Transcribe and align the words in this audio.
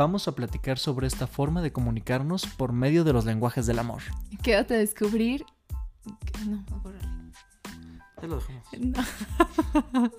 vamos 0.00 0.26
a 0.28 0.32
platicar 0.32 0.78
sobre 0.78 1.06
esta 1.06 1.26
forma 1.26 1.60
de 1.60 1.72
comunicarnos 1.72 2.46
por 2.46 2.72
medio 2.72 3.04
de 3.04 3.12
los 3.12 3.26
lenguajes 3.26 3.66
del 3.66 3.78
amor. 3.78 4.00
Quédate 4.42 4.72
a 4.74 4.78
descubrir. 4.78 5.44
No, 6.48 6.64
bórrale. 6.82 7.06
Ahí 8.16 8.26
lo 8.28 8.36
dejamos. 8.36 8.64
No. 9.92 10.10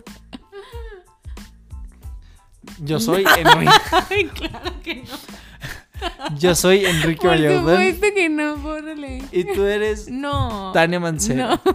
Yo 2.80 3.00
soy 3.00 3.26
Enrique. 3.38 3.72
Ay, 4.12 4.26
claro 4.28 4.72
que 4.84 4.96
no. 5.04 6.38
Yo 6.38 6.54
soy 6.54 6.86
Enrique 6.86 7.22
Por 7.22 7.32
Valladolid. 7.32 7.90
supuesto 7.96 8.16
que 8.16 8.30
no, 8.30 8.58
bórrale. 8.58 9.24
Y 9.32 9.44
tú 9.46 9.64
eres 9.64 10.10
No. 10.10 10.72
Tania 10.74 11.00
Mancera. 11.00 11.60
No. 11.66 11.74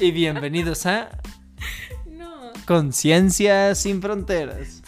Y 0.00 0.12
bienvenidos 0.12 0.86
a 0.86 1.10
No. 2.06 2.52
Conciencia 2.66 3.74
sin 3.74 4.00
Fronteras. 4.00 4.82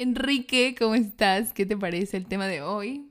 Enrique, 0.00 0.74
¿cómo 0.78 0.94
estás? 0.94 1.52
¿Qué 1.52 1.66
te 1.66 1.76
parece 1.76 2.16
el 2.16 2.26
tema 2.26 2.46
de 2.46 2.62
hoy? 2.62 3.10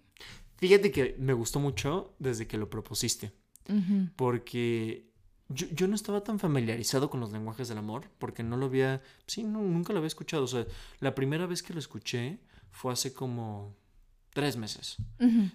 Fíjate 0.58 0.92
que 0.92 1.16
me 1.20 1.34
gustó 1.34 1.60
mucho 1.60 2.16
desde 2.18 2.48
que 2.48 2.58
lo 2.58 2.68
propusiste. 2.70 3.32
Porque 4.16 5.12
yo, 5.50 5.68
yo 5.72 5.88
no 5.88 5.94
estaba 5.94 6.24
tan 6.24 6.40
familiarizado 6.40 7.12
con 7.12 7.20
los 7.20 7.32
lenguajes 7.32 7.68
del 7.68 7.78
amor. 7.78 8.10
Porque 8.18 8.42
no 8.42 8.58
lo 8.58 8.66
había. 8.66 9.02
Sí, 9.28 9.44
no, 9.44 9.62
nunca 9.62 9.94
lo 9.94 10.00
había 10.00 10.08
escuchado. 10.08 10.44
O 10.44 10.48
sea, 10.48 10.66
la 11.00 11.14
primera 11.14 11.46
vez 11.46 11.62
que 11.62 11.74
lo 11.74 11.80
escuché 11.80 12.40
fue 12.72 12.92
hace 12.92 13.14
como 13.14 13.76
tres 14.34 14.58
meses. 14.58 14.98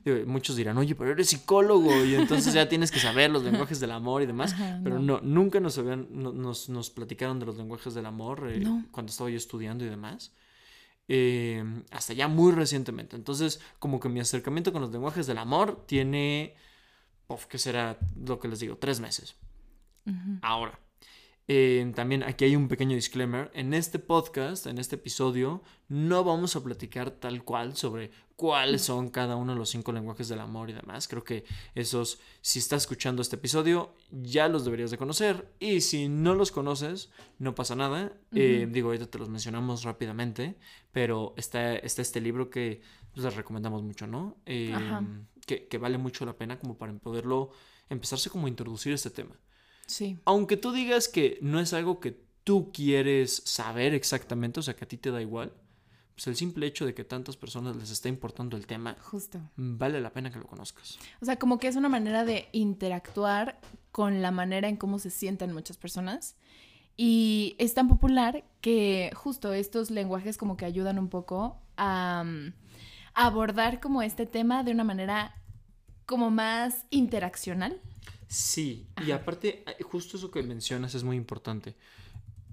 Digo, 0.04 0.18
muchos 0.26 0.54
dirán, 0.54 0.78
oye, 0.78 0.94
pero 0.94 1.10
eres 1.10 1.28
psicólogo 1.30 2.04
y 2.04 2.14
entonces 2.14 2.54
ya 2.54 2.68
tienes 2.68 2.90
que 2.92 3.00
saber 3.00 3.30
los 3.30 3.42
lenguajes 3.42 3.80
del 3.80 3.90
amor 3.90 4.22
y 4.22 4.26
demás. 4.26 4.52
Ajá, 4.52 4.80
Pero 4.84 5.00
no. 5.00 5.16
no, 5.16 5.20
nunca 5.22 5.58
nos, 5.58 5.78
habían, 5.78 6.06
no- 6.10 6.32
nos, 6.32 6.68
nos 6.68 6.90
platicaron 6.90 7.40
de 7.40 7.46
los 7.46 7.56
lenguajes 7.56 7.94
del 7.94 8.06
amor 8.06 8.48
eh, 8.52 8.60
No. 8.60 8.84
cuando 8.92 9.10
estaba 9.10 9.30
yo 9.30 9.36
estudiando 9.36 9.84
y 9.84 9.88
demás. 9.88 10.32
Eh, 11.08 11.62
hasta 11.90 12.12
ya 12.12 12.28
muy 12.28 12.52
recientemente. 12.52 13.16
Entonces, 13.16 13.60
como 13.78 14.00
que 14.00 14.08
mi 14.08 14.20
acercamiento 14.20 14.72
con 14.72 14.82
los 14.82 14.90
lenguajes 14.90 15.26
del 15.26 15.38
amor 15.38 15.84
tiene, 15.86 16.54
uf, 17.28 17.46
¿qué 17.46 17.58
será 17.58 17.98
lo 18.16 18.38
que 18.38 18.48
les 18.48 18.60
digo? 18.60 18.76
Tres 18.78 19.00
meses. 19.00 19.36
Ahora, 20.42 20.78
eh, 21.46 21.92
también 21.94 22.22
aquí 22.22 22.46
hay 22.46 22.56
un 22.56 22.68
pequeño 22.68 22.94
disclaimer. 22.94 23.50
En 23.54 23.74
este 23.74 23.98
podcast, 23.98 24.66
en 24.66 24.78
este 24.78 24.96
episodio, 24.96 25.62
no 25.88 26.24
vamos 26.24 26.56
a 26.56 26.64
platicar 26.64 27.10
tal 27.10 27.44
cual 27.44 27.76
sobre 27.76 28.10
cuáles 28.36 28.82
son 28.82 29.10
cada 29.10 29.36
uno 29.36 29.52
de 29.52 29.58
los 29.58 29.68
cinco 29.68 29.92
lenguajes 29.92 30.28
del 30.28 30.40
amor 30.40 30.70
y 30.70 30.72
demás. 30.72 31.06
Creo 31.06 31.22
que 31.22 31.44
esos, 31.74 32.18
si 32.40 32.58
estás 32.60 32.84
escuchando 32.84 33.20
este 33.20 33.36
episodio, 33.36 33.94
ya 34.10 34.48
los 34.48 34.64
deberías 34.64 34.90
de 34.90 34.96
conocer. 34.96 35.52
Y 35.60 35.82
si 35.82 36.08
no 36.08 36.34
los 36.34 36.50
conoces, 36.50 37.10
no 37.38 37.54
pasa 37.54 37.74
nada. 37.74 38.12
Eh, 38.32 38.66
digo, 38.70 38.88
ahorita 38.88 39.06
te 39.06 39.18
los 39.18 39.28
mencionamos 39.28 39.82
rápidamente, 39.82 40.56
pero 40.92 41.34
está, 41.36 41.76
está 41.76 42.00
este 42.00 42.22
libro 42.22 42.48
que 42.48 42.80
les 43.14 43.36
recomendamos 43.36 43.82
mucho, 43.82 44.06
¿no? 44.06 44.38
Eh, 44.46 44.74
que, 45.46 45.68
que 45.68 45.78
vale 45.78 45.98
mucho 45.98 46.24
la 46.24 46.38
pena 46.38 46.58
como 46.58 46.78
para 46.78 46.94
poderlo 46.94 47.50
empezarse 47.90 48.30
como 48.30 48.46
a 48.46 48.48
introducir 48.48 48.94
este 48.94 49.10
tema 49.10 49.38
Sí. 49.86 50.18
aunque 50.24 50.56
tú 50.56 50.72
digas 50.72 51.08
que 51.08 51.38
no 51.42 51.60
es 51.60 51.72
algo 51.72 52.00
que 52.00 52.18
tú 52.44 52.70
quieres 52.72 53.42
saber 53.44 53.94
exactamente, 53.94 54.60
o 54.60 54.62
sea, 54.62 54.74
que 54.76 54.84
a 54.84 54.88
ti 54.88 54.96
te 54.96 55.10
da 55.10 55.20
igual, 55.22 55.52
pues 56.14 56.26
el 56.28 56.36
simple 56.36 56.66
hecho 56.66 56.86
de 56.86 56.94
que 56.94 57.04
tantas 57.04 57.36
personas 57.36 57.74
les 57.76 57.90
está 57.90 58.08
importando 58.08 58.56
el 58.56 58.66
tema, 58.66 58.96
Justo. 59.02 59.40
vale 59.56 60.00
la 60.00 60.12
pena 60.12 60.30
que 60.30 60.38
lo 60.38 60.46
conozcas. 60.46 60.98
O 61.20 61.24
sea, 61.24 61.38
como 61.38 61.58
que 61.58 61.66
es 61.68 61.76
una 61.76 61.88
manera 61.88 62.24
de 62.24 62.48
interactuar 62.52 63.60
con 63.90 64.22
la 64.22 64.30
manera 64.30 64.68
en 64.68 64.76
cómo 64.76 64.98
se 64.98 65.10
sienten 65.10 65.52
muchas 65.52 65.76
personas. 65.76 66.36
Y 66.96 67.56
es 67.58 67.74
tan 67.74 67.88
popular 67.88 68.44
que 68.60 69.10
justo 69.16 69.52
estos 69.52 69.90
lenguajes 69.90 70.38
como 70.38 70.56
que 70.56 70.64
ayudan 70.64 70.98
un 71.00 71.08
poco 71.08 71.60
a, 71.76 72.22
mm, 72.24 72.52
abordar 73.14 73.80
como 73.80 74.02
este 74.02 74.26
tema 74.26 74.62
de 74.62 74.70
una 74.72 74.84
manera 74.84 75.34
como 76.06 76.30
más 76.30 76.84
interaccional. 76.90 77.80
Sí, 78.28 78.86
y 79.06 79.10
aparte, 79.10 79.64
justo 79.82 80.16
eso 80.16 80.30
que 80.30 80.42
mencionas 80.42 80.94
es 80.94 81.04
muy 81.04 81.16
importante. 81.16 81.74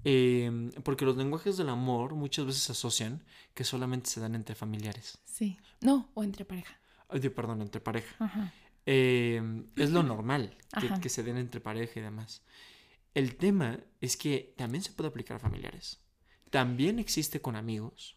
Eh, 0.04 0.70
porque 0.82 1.04
los 1.04 1.16
lenguajes 1.16 1.56
del 1.56 1.68
amor 1.68 2.14
muchas 2.14 2.44
veces 2.44 2.62
se 2.62 2.72
asocian 2.72 3.22
que 3.54 3.64
solamente 3.64 4.10
se 4.10 4.20
dan 4.20 4.34
entre 4.34 4.54
familiares. 4.54 5.18
Sí. 5.24 5.58
No, 5.80 6.10
o 6.14 6.24
entre 6.24 6.44
pareja. 6.44 6.78
Ay, 7.08 7.20
perdón, 7.28 7.62
entre 7.62 7.80
pareja. 7.80 8.14
Ajá. 8.18 8.52
Eh, 8.86 9.40
es 9.76 9.90
lo 9.90 10.02
normal 10.02 10.56
que, 11.00 11.08
se 11.08 11.22
den 11.22 11.36
entre 11.36 11.60
pareja 11.60 12.00
y 12.00 12.02
demás. 12.02 12.42
El 13.14 13.36
tema 13.36 13.78
es 14.00 14.16
que 14.16 14.54
también 14.56 14.82
se 14.82 14.92
puede 14.92 15.08
aplicar 15.08 15.36
a 15.36 15.40
familiares. 15.40 16.00
También 16.50 16.98
existe 16.98 17.40
con 17.40 17.56
amigos. 17.56 18.16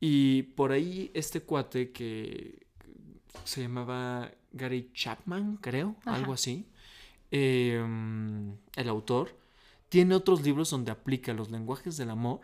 Y 0.00 0.42
por 0.42 0.72
ahí 0.72 1.10
este 1.14 1.40
cuate 1.40 1.92
que 1.92 2.66
se 3.44 3.62
llamaba 3.62 4.30
Gary 4.56 4.90
Chapman, 4.94 5.58
creo, 5.60 5.96
Ajá. 6.04 6.14
algo 6.16 6.32
así, 6.32 6.66
eh, 7.30 7.84
el 8.76 8.88
autor, 8.88 9.36
tiene 9.88 10.14
otros 10.14 10.42
libros 10.42 10.70
donde 10.70 10.90
aplica 10.90 11.32
los 11.32 11.50
lenguajes 11.50 11.96
del 11.96 12.10
amor, 12.10 12.40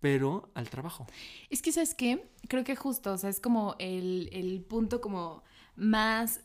pero 0.00 0.50
al 0.54 0.68
trabajo. 0.70 1.06
Es 1.50 1.62
que, 1.62 1.72
¿sabes 1.72 1.94
qué? 1.94 2.28
Creo 2.48 2.64
que 2.64 2.74
justo, 2.76 3.12
o 3.12 3.18
sea, 3.18 3.30
es 3.30 3.40
como 3.40 3.76
el, 3.78 4.28
el 4.32 4.62
punto 4.62 5.00
como 5.00 5.42
más 5.76 6.40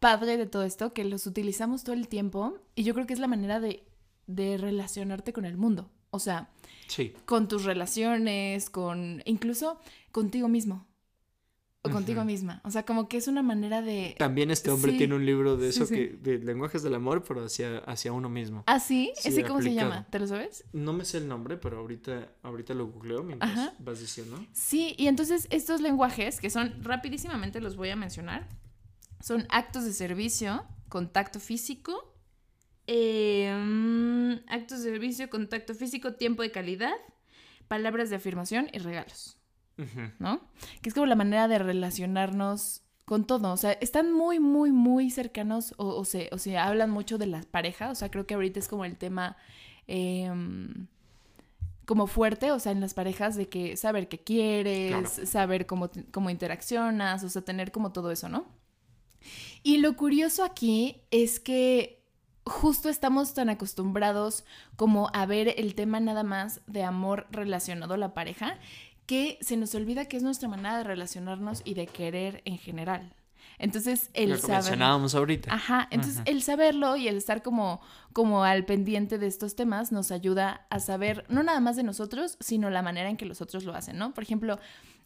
padre 0.00 0.36
de 0.36 0.46
todo 0.46 0.62
esto, 0.64 0.92
que 0.92 1.04
los 1.04 1.26
utilizamos 1.26 1.84
todo 1.84 1.94
el 1.94 2.08
tiempo 2.08 2.58
y 2.74 2.82
yo 2.84 2.94
creo 2.94 3.06
que 3.06 3.12
es 3.14 3.18
la 3.20 3.28
manera 3.28 3.60
de, 3.60 3.86
de 4.26 4.56
relacionarte 4.58 5.32
con 5.32 5.44
el 5.44 5.56
mundo. 5.56 5.90
O 6.10 6.18
sea, 6.18 6.50
Sí. 6.88 7.12
con 7.26 7.48
tus 7.48 7.64
relaciones, 7.64 8.70
con 8.70 9.22
incluso 9.26 9.78
contigo 10.12 10.48
mismo 10.48 10.86
o 11.86 11.90
contigo 11.90 12.24
misma. 12.24 12.60
O 12.64 12.70
sea, 12.70 12.84
como 12.84 13.08
que 13.08 13.16
es 13.16 13.28
una 13.28 13.42
manera 13.42 13.82
de... 13.82 14.14
También 14.18 14.50
este 14.50 14.70
hombre 14.70 14.92
Sí, 14.92 14.98
tiene 14.98 15.14
un 15.14 15.24
libro 15.26 15.56
de 15.56 15.68
eso 15.68 15.86
sí. 15.86 15.94
que 15.94 16.08
de 16.20 16.38
lenguajes 16.38 16.82
del 16.82 16.94
amor, 16.94 17.24
pero 17.26 17.44
hacia, 17.44 17.78
hacia 17.78 18.12
uno 18.12 18.28
mismo. 18.28 18.64
¿Ah, 18.66 18.80
sí? 18.80 19.12
¿Ese 19.24 19.42
cómo 19.44 19.62
se 19.62 19.74
llama? 19.74 20.06
¿Te 20.10 20.18
lo 20.18 20.26
sabes? 20.26 20.64
No 20.72 20.92
me 20.92 21.04
sé 21.04 21.18
el 21.18 21.28
nombre, 21.28 21.56
pero 21.56 21.78
ahorita, 21.78 22.32
ahorita 22.42 22.74
lo 22.74 22.86
googleo 22.86 23.22
mientras 23.22 23.50
Ajá. 23.50 23.74
vas 23.78 24.00
diciendo. 24.00 24.44
Sí, 24.52 24.94
y 24.98 25.06
entonces 25.06 25.46
estos 25.50 25.80
lenguajes, 25.80 26.40
que 26.40 26.50
son 26.50 26.82
rapidísimamente 26.82 27.60
los 27.60 27.76
voy 27.76 27.90
a 27.90 27.96
mencionar, 27.96 28.48
son 29.20 29.46
actos 29.50 29.84
de 29.84 29.92
servicio, 29.92 30.64
contacto 30.88 31.40
físico, 31.40 32.14
eh, 32.86 33.52
mm, 33.52 34.48
actos 34.48 34.82
de 34.82 34.90
servicio, 34.92 35.28
contacto 35.30 35.74
físico, 35.74 36.14
tiempo 36.14 36.42
de 36.42 36.50
calidad, 36.52 36.94
palabras 37.68 38.10
de 38.10 38.16
afirmación 38.16 38.68
y 38.72 38.78
regalos, 38.78 39.38
¿no? 40.18 40.40
Que 40.82 40.88
es 40.88 40.94
como 40.94 41.06
la 41.06 41.14
manera 41.16 41.48
de 41.48 41.58
relacionarnos 41.58 42.82
con 43.04 43.24
todo, 43.24 43.52
o 43.52 43.56
sea, 43.56 43.72
están 43.72 44.12
muy, 44.12 44.40
muy, 44.40 44.72
muy 44.72 45.10
cercanos 45.10 45.74
o, 45.76 45.86
o 45.96 46.04
se, 46.04 46.28
o 46.32 46.38
se 46.38 46.58
hablan 46.58 46.90
mucho 46.90 47.18
de 47.18 47.26
las 47.26 47.46
parejas, 47.46 47.90
o 47.92 47.94
sea, 47.94 48.10
creo 48.10 48.26
que 48.26 48.34
ahorita 48.34 48.58
es 48.58 48.68
como 48.68 48.84
el 48.84 48.96
tema... 48.96 49.36
em, 49.86 50.86
como 51.84 52.08
fuerte, 52.08 52.50
o 52.50 52.58
sea, 52.58 52.72
en 52.72 52.80
las 52.80 52.94
parejas 52.94 53.36
de 53.36 53.48
que 53.48 53.76
saber 53.76 54.08
qué 54.08 54.18
quieres, 54.18 54.90
Claro. 54.90 55.26
saber 55.26 55.66
cómo, 55.66 55.88
cómo 56.10 56.30
interaccionas, 56.30 57.22
o 57.22 57.28
sea, 57.28 57.42
tener 57.42 57.70
como 57.70 57.92
todo 57.92 58.10
eso, 58.10 58.28
¿no? 58.28 58.44
Y 59.62 59.76
lo 59.78 59.94
curioso 59.96 60.42
aquí 60.42 61.02
es 61.12 61.38
que 61.38 62.04
justo 62.44 62.88
estamos 62.88 63.34
tan 63.34 63.50
acostumbrados 63.50 64.44
como 64.74 65.10
a 65.12 65.26
ver 65.26 65.54
el 65.58 65.76
tema 65.76 66.00
nada 66.00 66.24
más 66.24 66.60
de 66.66 66.82
amor 66.82 67.28
relacionado 67.30 67.94
a 67.94 67.98
la 67.98 68.14
pareja, 68.14 68.58
que 69.06 69.38
se 69.40 69.56
nos 69.56 69.74
olvida 69.74 70.06
que 70.06 70.16
es 70.16 70.22
nuestra 70.22 70.48
manera 70.48 70.78
de 70.78 70.84
relacionarnos 70.84 71.62
y 71.64 71.74
de 71.74 71.86
querer 71.86 72.42
en 72.44 72.58
general. 72.58 73.14
Entonces, 73.58 74.10
el 74.12 74.30
Lo 74.30 74.36
que 74.36 74.42
saber... 74.42 74.56
mencionábamos 74.56 75.14
ahorita. 75.14 75.52
Ajá, 75.52 75.88
entonces 75.90 76.18
Ajá. 76.18 76.30
el 76.30 76.42
saberlo 76.42 76.96
y 76.96 77.08
el 77.08 77.16
estar 77.16 77.42
como, 77.42 77.80
como 78.12 78.44
al 78.44 78.64
pendiente 78.64 79.18
de 79.18 79.26
estos 79.26 79.56
temas 79.56 79.92
nos 79.92 80.10
ayuda 80.10 80.66
a 80.68 80.78
saber 80.78 81.24
no 81.28 81.42
nada 81.42 81.60
más 81.60 81.76
de 81.76 81.82
nosotros, 81.82 82.36
sino 82.40 82.68
la 82.68 82.82
manera 82.82 83.08
en 83.08 83.16
que 83.16 83.24
los 83.24 83.40
otros 83.40 83.64
lo 83.64 83.74
hacen, 83.74 83.96
¿no? 83.96 84.12
Por 84.12 84.24
ejemplo, 84.24 84.58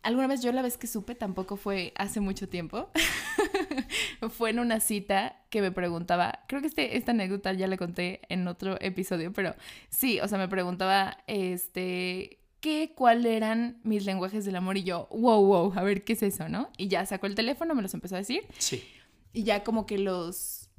alguna 0.02 0.26
vez 0.26 0.42
yo 0.42 0.50
la 0.52 0.62
vez 0.62 0.76
que 0.78 0.86
supe, 0.86 1.14
tampoco 1.14 1.56
fue 1.56 1.92
hace 1.96 2.20
mucho 2.20 2.48
tiempo, 2.48 2.90
fue 4.30 4.50
en 4.50 4.58
una 4.58 4.80
cita 4.80 5.36
que 5.50 5.60
me 5.60 5.70
preguntaba, 5.70 6.40
creo 6.48 6.60
que 6.60 6.68
este, 6.68 6.96
esta 6.96 7.12
anécdota 7.12 7.52
ya 7.52 7.68
la 7.68 7.76
conté 7.76 8.20
en 8.28 8.48
otro 8.48 8.80
episodio, 8.80 9.32
pero 9.32 9.54
sí, 9.90 10.18
o 10.20 10.26
sea, 10.26 10.38
me 10.38 10.48
preguntaba, 10.48 11.18
este, 11.26 12.39
¿qué, 12.60 12.92
cuál 12.94 13.26
eran 13.26 13.80
mis 13.82 14.04
lenguajes 14.04 14.44
del 14.44 14.56
amor? 14.56 14.76
Y 14.76 14.84
yo, 14.84 15.08
wow, 15.10 15.44
wow, 15.44 15.72
a 15.74 15.82
ver 15.82 16.04
qué 16.04 16.12
es 16.12 16.22
eso, 16.22 16.48
¿no? 16.48 16.70
Y 16.76 16.88
ya 16.88 17.04
sacó 17.06 17.26
el 17.26 17.34
teléfono, 17.34 17.74
me 17.74 17.82
los 17.82 17.94
empezó 17.94 18.14
a 18.14 18.18
decir. 18.18 18.44
Sí. 18.58 18.82
Y 19.32 19.44
ya 19.44 19.64
como 19.64 19.86
que 19.86 19.98
los 19.98 20.70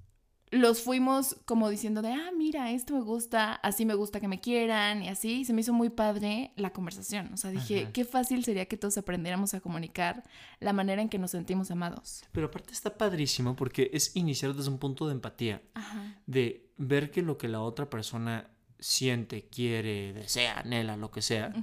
los 0.51 0.81
fuimos 0.81 1.37
como 1.45 1.69
diciendo 1.69 2.01
de, 2.01 2.11
ah, 2.11 2.29
mira, 2.37 2.71
esto 2.71 2.93
me 2.93 3.01
gusta, 3.01 3.53
así 3.53 3.85
me 3.85 3.93
gusta 3.93 4.19
que 4.19 4.27
me 4.27 4.41
quieran 4.41 5.01
y 5.01 5.07
así. 5.07 5.39
Y 5.39 5.45
se 5.45 5.53
me 5.53 5.61
hizo 5.61 5.71
muy 5.71 5.89
padre 5.89 6.51
la 6.57 6.73
conversación. 6.73 7.33
O 7.33 7.37
sea, 7.37 7.51
dije, 7.51 7.83
Ajá. 7.83 7.93
qué 7.93 8.03
fácil 8.03 8.43
sería 8.43 8.65
que 8.65 8.75
todos 8.75 8.97
aprendiéramos 8.97 9.53
a 9.53 9.61
comunicar 9.61 10.23
la 10.59 10.73
manera 10.73 11.01
en 11.01 11.07
que 11.07 11.17
nos 11.19 11.31
sentimos 11.31 11.71
amados. 11.71 12.23
Pero 12.33 12.47
aparte 12.47 12.73
está 12.73 12.97
padrísimo 12.97 13.55
porque 13.55 13.89
es 13.93 14.13
iniciar 14.15 14.53
desde 14.53 14.69
un 14.69 14.77
punto 14.77 15.07
de 15.07 15.13
empatía, 15.13 15.61
Ajá. 15.73 16.21
de 16.27 16.69
ver 16.77 17.11
que 17.11 17.21
lo 17.21 17.37
que 17.37 17.47
la 17.47 17.61
otra 17.61 17.89
persona 17.89 18.49
siente, 18.81 19.47
quiere, 19.47 20.11
desea, 20.11 20.59
anhela, 20.59 20.97
lo 20.97 21.09
que 21.11 21.21
sea, 21.21 21.53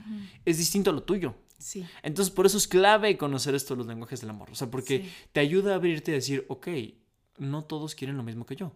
es 0.47 0.56
distinto 0.56 0.88
a 0.91 0.94
lo 0.94 1.03
tuyo. 1.03 1.35
Sí. 1.59 1.85
Entonces, 2.03 2.32
por 2.32 2.47
eso 2.47 2.56
es 2.56 2.67
clave 2.69 3.19
conocer 3.19 3.55
esto 3.55 3.75
los 3.76 3.87
lenguajes 3.87 4.20
del 4.23 4.31
amor. 4.31 4.49
O 4.50 4.55
sea, 4.55 4.70
porque 4.70 5.03
Sí. 5.03 5.11
te 5.32 5.41
ayuda 5.41 5.73
a 5.73 5.75
abrirte 5.75 6.12
y 6.12 6.15
decir, 6.15 6.47
ok, 6.49 6.69
no 7.38 7.65
todos 7.65 7.94
quieren 7.94 8.17
lo 8.17 8.23
mismo 8.23 8.47
que 8.47 8.56
yo. 8.56 8.73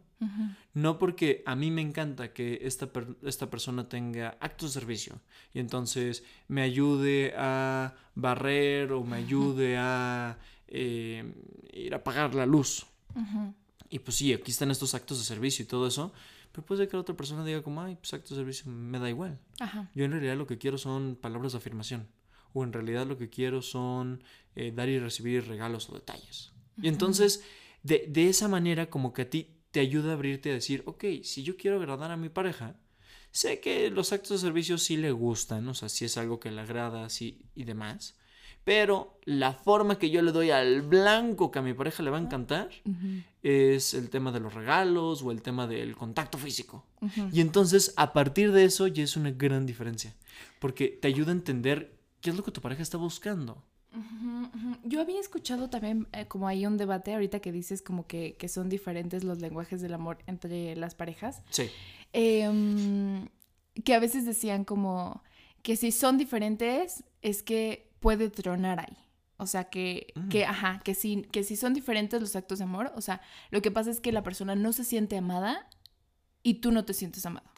No 0.75 0.99
porque 1.01 1.43
a 1.47 1.57
mí 1.57 1.71
me 1.73 1.81
encanta 1.83 2.33
que 2.33 2.61
esta, 2.63 2.93
per- 2.93 3.17
esta 3.25 3.51
persona 3.51 3.89
tenga 3.89 4.37
actos 4.41 4.73
de 4.73 4.81
servicio 4.81 5.21
y 5.53 5.59
entonces 5.59 6.23
me 6.47 6.63
ayude 6.63 7.35
a 7.37 7.95
barrer 8.15 8.93
o 8.93 9.03
me 9.03 9.17
ayude 9.17 9.77
a 9.79 10.39
eh, 10.69 11.25
ir 11.73 11.93
a 11.93 11.97
apagar 11.99 12.35
la 12.37 12.47
luz. 12.47 12.87
Y 13.91 13.99
pues 13.99 14.17
sí, 14.17 14.33
aquí 14.33 14.51
están 14.53 14.71
estos 14.71 14.95
actos 14.95 15.19
de 15.19 15.25
servicio 15.25 15.65
y 15.65 15.67
todo 15.67 15.87
eso, 15.89 16.13
pero 16.53 16.67
puede 16.67 16.83
ser 16.83 16.89
que 16.89 16.97
la 16.97 17.01
otra 17.01 17.17
persona 17.17 17.45
diga 17.45 17.63
como, 17.63 17.81
ay, 17.81 17.97
pues 17.97 18.13
actos 18.15 18.31
de 18.31 18.37
servicio 18.37 18.71
me 18.71 18.99
da 18.99 19.09
igual. 19.09 19.39
Ajá. 19.59 19.91
Yo 19.95 20.05
en 20.05 20.13
realidad 20.13 20.37
lo 20.37 20.47
que 20.47 20.59
quiero 20.59 20.79
son 20.79 21.17
palabras 21.17 21.53
de 21.53 21.59
afirmación. 21.59 22.09
O 22.53 22.63
en 22.65 22.73
realidad 22.73 23.07
lo 23.07 23.17
que 23.17 23.31
quiero 23.31 23.63
son 23.63 24.23
eh, 24.55 24.73
dar 24.75 24.89
y 24.89 24.99
recibir 24.99 25.49
regalos 25.49 25.89
o 25.89 25.95
detalles. 25.95 26.53
Y 26.81 26.89
entonces, 26.89 27.43
de, 27.83 28.07
de 28.09 28.29
esa 28.29 28.49
manera, 28.49 28.91
como 28.91 29.13
que 29.13 29.23
a 29.23 29.31
ti 29.31 29.49
te 29.71 29.81
ayuda 29.81 30.11
a 30.11 30.15
abrirte 30.15 30.51
a 30.51 30.55
decir, 30.55 30.83
ok, 30.87 31.05
si 31.23 31.43
yo 31.43 31.57
quiero 31.57 31.79
agradar 31.79 32.11
a 32.11 32.17
mi 32.17 32.29
pareja, 32.29 32.77
sé 33.31 33.61
que 33.61 33.91
los 33.91 34.13
actos 34.13 34.31
de 34.31 34.47
servicio 34.47 34.77
sí 34.77 34.99
le 34.99 35.11
gustan, 35.11 35.67
o 35.69 35.75
sea, 35.75 35.89
si 35.89 36.05
es 36.05 36.19
algo 36.19 36.39
que 36.39 36.51
le 36.51 36.61
agrada, 36.61 37.09
sí 37.09 37.41
y 37.55 37.65
demás. 37.65 38.17
Pero 38.65 39.19
la 39.25 39.53
forma 39.53 39.99
que 39.99 40.11
yo 40.11 40.23
le 40.23 40.33
doy 40.33 40.51
al 40.51 40.83
blanco 40.83 41.51
que 41.51 41.59
a 41.59 41.63
mi 41.63 41.75
pareja 41.75 42.03
le 42.03 42.11
va 42.11 42.19
a 42.19 42.21
encantar 42.21 42.71
es 43.43 43.95
el 43.95 44.09
tema 44.09 44.31
de 44.31 44.41
los 44.41 44.55
regalos 44.55 45.23
o 45.23 45.33
el 45.33 45.43
tema 45.43 45.67
del 45.67 45.97
contacto 45.97 46.39
físico. 46.39 46.85
Y 47.33 47.41
entonces, 47.41 47.93
a 47.97 48.13
partir 48.13 48.53
de 48.53 48.65
eso, 48.65 48.87
ya 48.87 49.03
es 49.03 49.17
una 49.17 49.31
gran 49.31 49.67
diferencia. 49.67 50.15
Porque 50.61 50.89
te 50.89 51.09
ayuda 51.09 51.33
a 51.33 51.35
entender 51.35 51.97
qué 52.21 52.31
es 52.31 52.37
lo 52.37 52.45
que 52.45 52.53
tu 52.53 52.61
pareja 52.61 52.83
está 52.83 52.99
buscando. 52.99 53.63
Yo 54.85 55.01
había 55.01 55.21
escuchado 55.21 55.69
también 55.69 56.09
eh, 56.13 56.27
como 56.27 56.49
hay 56.49 56.65
un 56.65 56.79
debate 56.79 57.13
ahorita 57.13 57.41
que 57.41 57.53
dices 57.53 57.83
como 57.83 58.07
que, 58.07 58.37
que 58.39 58.49
son 58.49 58.71
diferentes 58.71 59.23
los 59.23 59.41
lenguajes 59.41 59.83
del 59.83 59.93
amor 59.93 60.19
entre 60.27 60.75
las 60.77 60.95
parejas. 60.95 61.43
Sí. 61.51 61.69
Em, 62.13 63.29
que 63.85 63.95
a 63.95 64.01
veces 64.01 64.25
decían 64.25 64.65
como 64.65 65.23
que 65.63 65.77
si 65.77 65.93
son 65.93 66.17
diferentes 66.17 67.05
es 67.21 67.43
que 67.43 67.92
puede 68.03 68.31
tronar 68.31 68.81
ahí. 68.81 68.99
O 69.39 69.47
sea, 69.49 69.65
que, 69.71 70.15
que 70.31 70.45
ajá, 70.47 70.81
que 70.85 70.95
si, 70.95 71.23
que 71.33 71.45
si 71.45 71.57
son 71.57 71.75
diferentes 71.75 72.21
los 72.21 72.37
actos 72.37 72.59
de 72.61 72.65
amor, 72.65 72.93
o 72.97 73.01
sea, 73.01 73.23
lo 73.51 73.63
que 73.63 73.73
pasa 73.73 73.91
es 73.91 74.01
que 74.01 74.13
la 74.13 74.23
persona 74.25 74.55
no 74.57 74.73
se 74.75 74.85
siente 74.85 75.17
amada 75.19 75.69
y 76.43 76.57
tú 76.57 76.73
no 76.73 76.85
te 76.85 76.95
sientes 76.95 77.27
amado. 77.27 77.51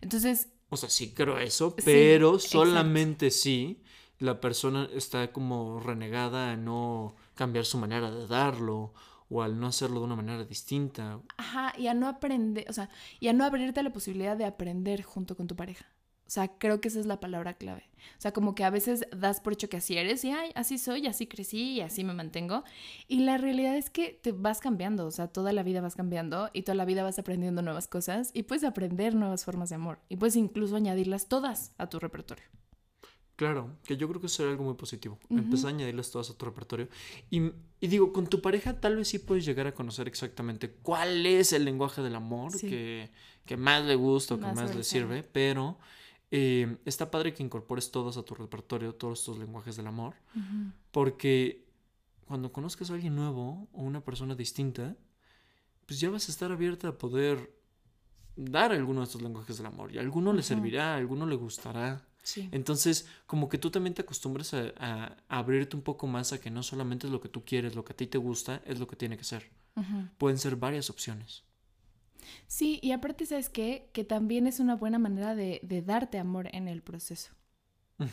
Entonces, 0.00 0.48
O 0.70 0.76
sea, 0.76 0.90
sí 0.90 1.14
creo 1.14 1.38
eso, 1.38 1.74
Sí, 1.76 1.84
pero 1.84 2.34
exacto. 2.36 2.40
solamente 2.40 3.30
si 3.30 3.82
la 4.18 4.40
persona 4.40 4.88
está 4.94 5.32
como 5.32 5.80
renegada 5.80 6.52
a 6.52 6.56
no 6.56 7.16
cambiar 7.34 7.64
su 7.64 7.78
manera 7.78 8.10
de 8.10 8.26
darlo 8.26 8.94
o 9.30 9.42
al 9.42 9.58
no 9.60 9.68
hacerlo 9.68 10.00
de 10.00 10.06
una 10.06 10.16
manera 10.16 10.44
distinta. 10.44 11.20
Ajá, 11.36 11.72
y 11.78 11.86
a 11.88 11.94
no 11.94 12.08
aprender, 12.08 12.66
o 12.68 12.72
sea, 12.72 12.90
y 13.20 13.28
a 13.28 13.32
no 13.32 13.44
abrirte 13.44 13.80
a 13.80 13.82
la 13.82 13.92
posibilidad 13.92 14.36
de 14.36 14.44
aprender 14.44 15.02
junto 15.02 15.36
con 15.36 15.46
tu 15.48 15.56
pareja. 15.56 15.86
O 16.28 16.30
sea, 16.30 16.48
creo 16.58 16.78
que 16.80 16.88
esa 16.88 17.00
es 17.00 17.06
la 17.06 17.20
palabra 17.20 17.54
clave. 17.54 17.88
O 18.18 18.20
sea, 18.20 18.32
como 18.34 18.54
que 18.54 18.62
a 18.62 18.68
veces 18.68 19.06
das 19.16 19.40
por 19.40 19.54
hecho 19.54 19.70
que 19.70 19.78
así 19.78 19.96
eres 19.96 20.22
y, 20.24 20.30
ay, 20.30 20.50
así 20.54 20.76
soy, 20.76 21.06
así 21.06 21.26
crecí 21.26 21.72
y 21.72 21.80
así 21.80 22.04
me 22.04 22.12
mantengo. 22.12 22.64
Y 23.08 23.20
la 23.20 23.38
realidad 23.38 23.76
es 23.78 23.88
que 23.88 24.20
te 24.22 24.32
vas 24.32 24.60
cambiando, 24.60 25.06
o 25.06 25.10
sea, 25.10 25.28
toda 25.28 25.52
la 25.54 25.62
vida 25.62 25.80
vas 25.80 25.94
cambiando 25.96 26.50
y 26.52 26.62
toda 26.62 26.74
la 26.76 26.84
vida 26.84 27.02
vas 27.02 27.18
aprendiendo 27.18 27.62
nuevas 27.62 27.88
cosas 27.88 28.30
y 28.34 28.42
puedes 28.42 28.62
aprender 28.64 29.14
nuevas 29.14 29.46
formas 29.46 29.70
de 29.70 29.76
amor 29.76 30.00
y 30.10 30.16
puedes 30.16 30.36
incluso 30.36 30.76
añadirlas 30.76 31.28
todas 31.28 31.72
a 31.78 31.88
tu 31.88 31.98
repertorio. 31.98 32.44
Claro, 33.36 33.70
que 33.84 33.96
yo 33.96 34.08
creo 34.08 34.20
que 34.20 34.26
eso 34.26 34.36
sería 34.36 34.50
algo 34.52 34.64
muy 34.64 34.74
positivo. 34.74 35.16
Empezar 35.30 35.68
a 35.70 35.74
añadirlas 35.74 36.10
todas 36.10 36.28
a 36.28 36.34
tu 36.36 36.44
repertorio. 36.44 36.88
Y, 37.30 37.52
y 37.80 37.86
digo, 37.86 38.12
con 38.12 38.26
tu 38.26 38.42
pareja 38.42 38.80
tal 38.80 38.96
vez 38.96 39.08
sí 39.08 39.20
puedes 39.20 39.44
llegar 39.44 39.68
a 39.68 39.72
conocer 39.74 40.08
exactamente 40.08 40.70
cuál 40.72 41.24
es 41.24 41.52
el 41.52 41.64
lenguaje 41.64 42.02
del 42.02 42.16
amor 42.16 42.50
Sí. 42.52 42.68
que, 42.68 43.10
que 43.46 43.56
más 43.56 43.84
le 43.84 43.94
gusta 43.94 44.34
o 44.34 44.38
que 44.38 44.46
Más 44.46 44.56
más, 44.56 44.74
le 44.74 44.82
sirve, 44.82 45.22
pero 45.22 45.78
eh, 46.30 46.76
está 46.84 47.10
padre 47.10 47.32
que 47.34 47.42
incorpores 47.42 47.90
todos 47.90 48.16
a 48.16 48.22
tu 48.22 48.34
repertorio, 48.34 48.94
todos 48.94 49.20
estos 49.20 49.38
lenguajes 49.38 49.76
del 49.76 49.86
amor, 49.86 50.14
porque 50.90 51.64
cuando 52.26 52.52
conozcas 52.52 52.90
a 52.90 52.94
alguien 52.94 53.16
nuevo 53.16 53.68
o 53.72 53.82
una 53.82 54.00
persona 54.02 54.34
distinta, 54.34 54.96
pues 55.86 56.00
ya 56.00 56.10
vas 56.10 56.28
a 56.28 56.32
estar 56.32 56.52
abierta 56.52 56.88
a 56.88 56.98
poder 56.98 57.54
dar 58.36 58.72
alguno 58.72 59.00
de 59.00 59.06
estos 59.06 59.22
lenguajes 59.22 59.56
del 59.56 59.66
amor. 59.66 59.92
Y 59.92 59.98
a 59.98 60.00
alguno 60.02 60.32
le 60.32 60.42
servirá, 60.42 60.94
a 60.94 60.96
alguno 60.98 61.26
le 61.26 61.34
gustará. 61.36 62.04
Sí. 62.22 62.48
Entonces, 62.52 63.08
como 63.26 63.48
que 63.48 63.56
tú 63.56 63.70
también 63.70 63.94
te 63.94 64.02
acostumbres 64.02 64.52
a, 64.52 64.72
a- 64.76 65.16
a 65.28 65.38
abrirte 65.38 65.76
un 65.76 65.82
poco 65.82 66.06
más 66.06 66.32
a 66.34 66.40
que 66.40 66.50
no 66.50 66.62
solamente 66.62 67.06
es 67.06 67.12
lo 67.12 67.20
que 67.22 67.30
tú 67.30 67.42
quieres, 67.44 67.74
lo 67.74 67.84
que 67.84 67.94
a 67.94 67.96
ti 67.96 68.06
te 68.06 68.18
gusta, 68.18 68.60
es 68.66 68.78
lo 68.78 68.86
que 68.86 68.96
tiene 68.96 69.16
que 69.16 69.24
ser. 69.24 69.50
Pueden 70.18 70.38
ser 70.38 70.56
varias 70.56 70.90
opciones. 70.90 71.44
Sí, 72.46 72.78
y 72.82 72.92
aparte, 72.92 73.26
¿sabes 73.26 73.48
qué? 73.48 73.90
Que 73.92 74.04
también 74.04 74.46
es 74.46 74.60
una 74.60 74.76
buena 74.76 74.98
manera 74.98 75.34
de, 75.34 75.60
de 75.62 75.82
darte 75.82 76.18
amor 76.18 76.48
en 76.52 76.68
el 76.68 76.82
proceso. 76.82 77.32
O 78.00 78.06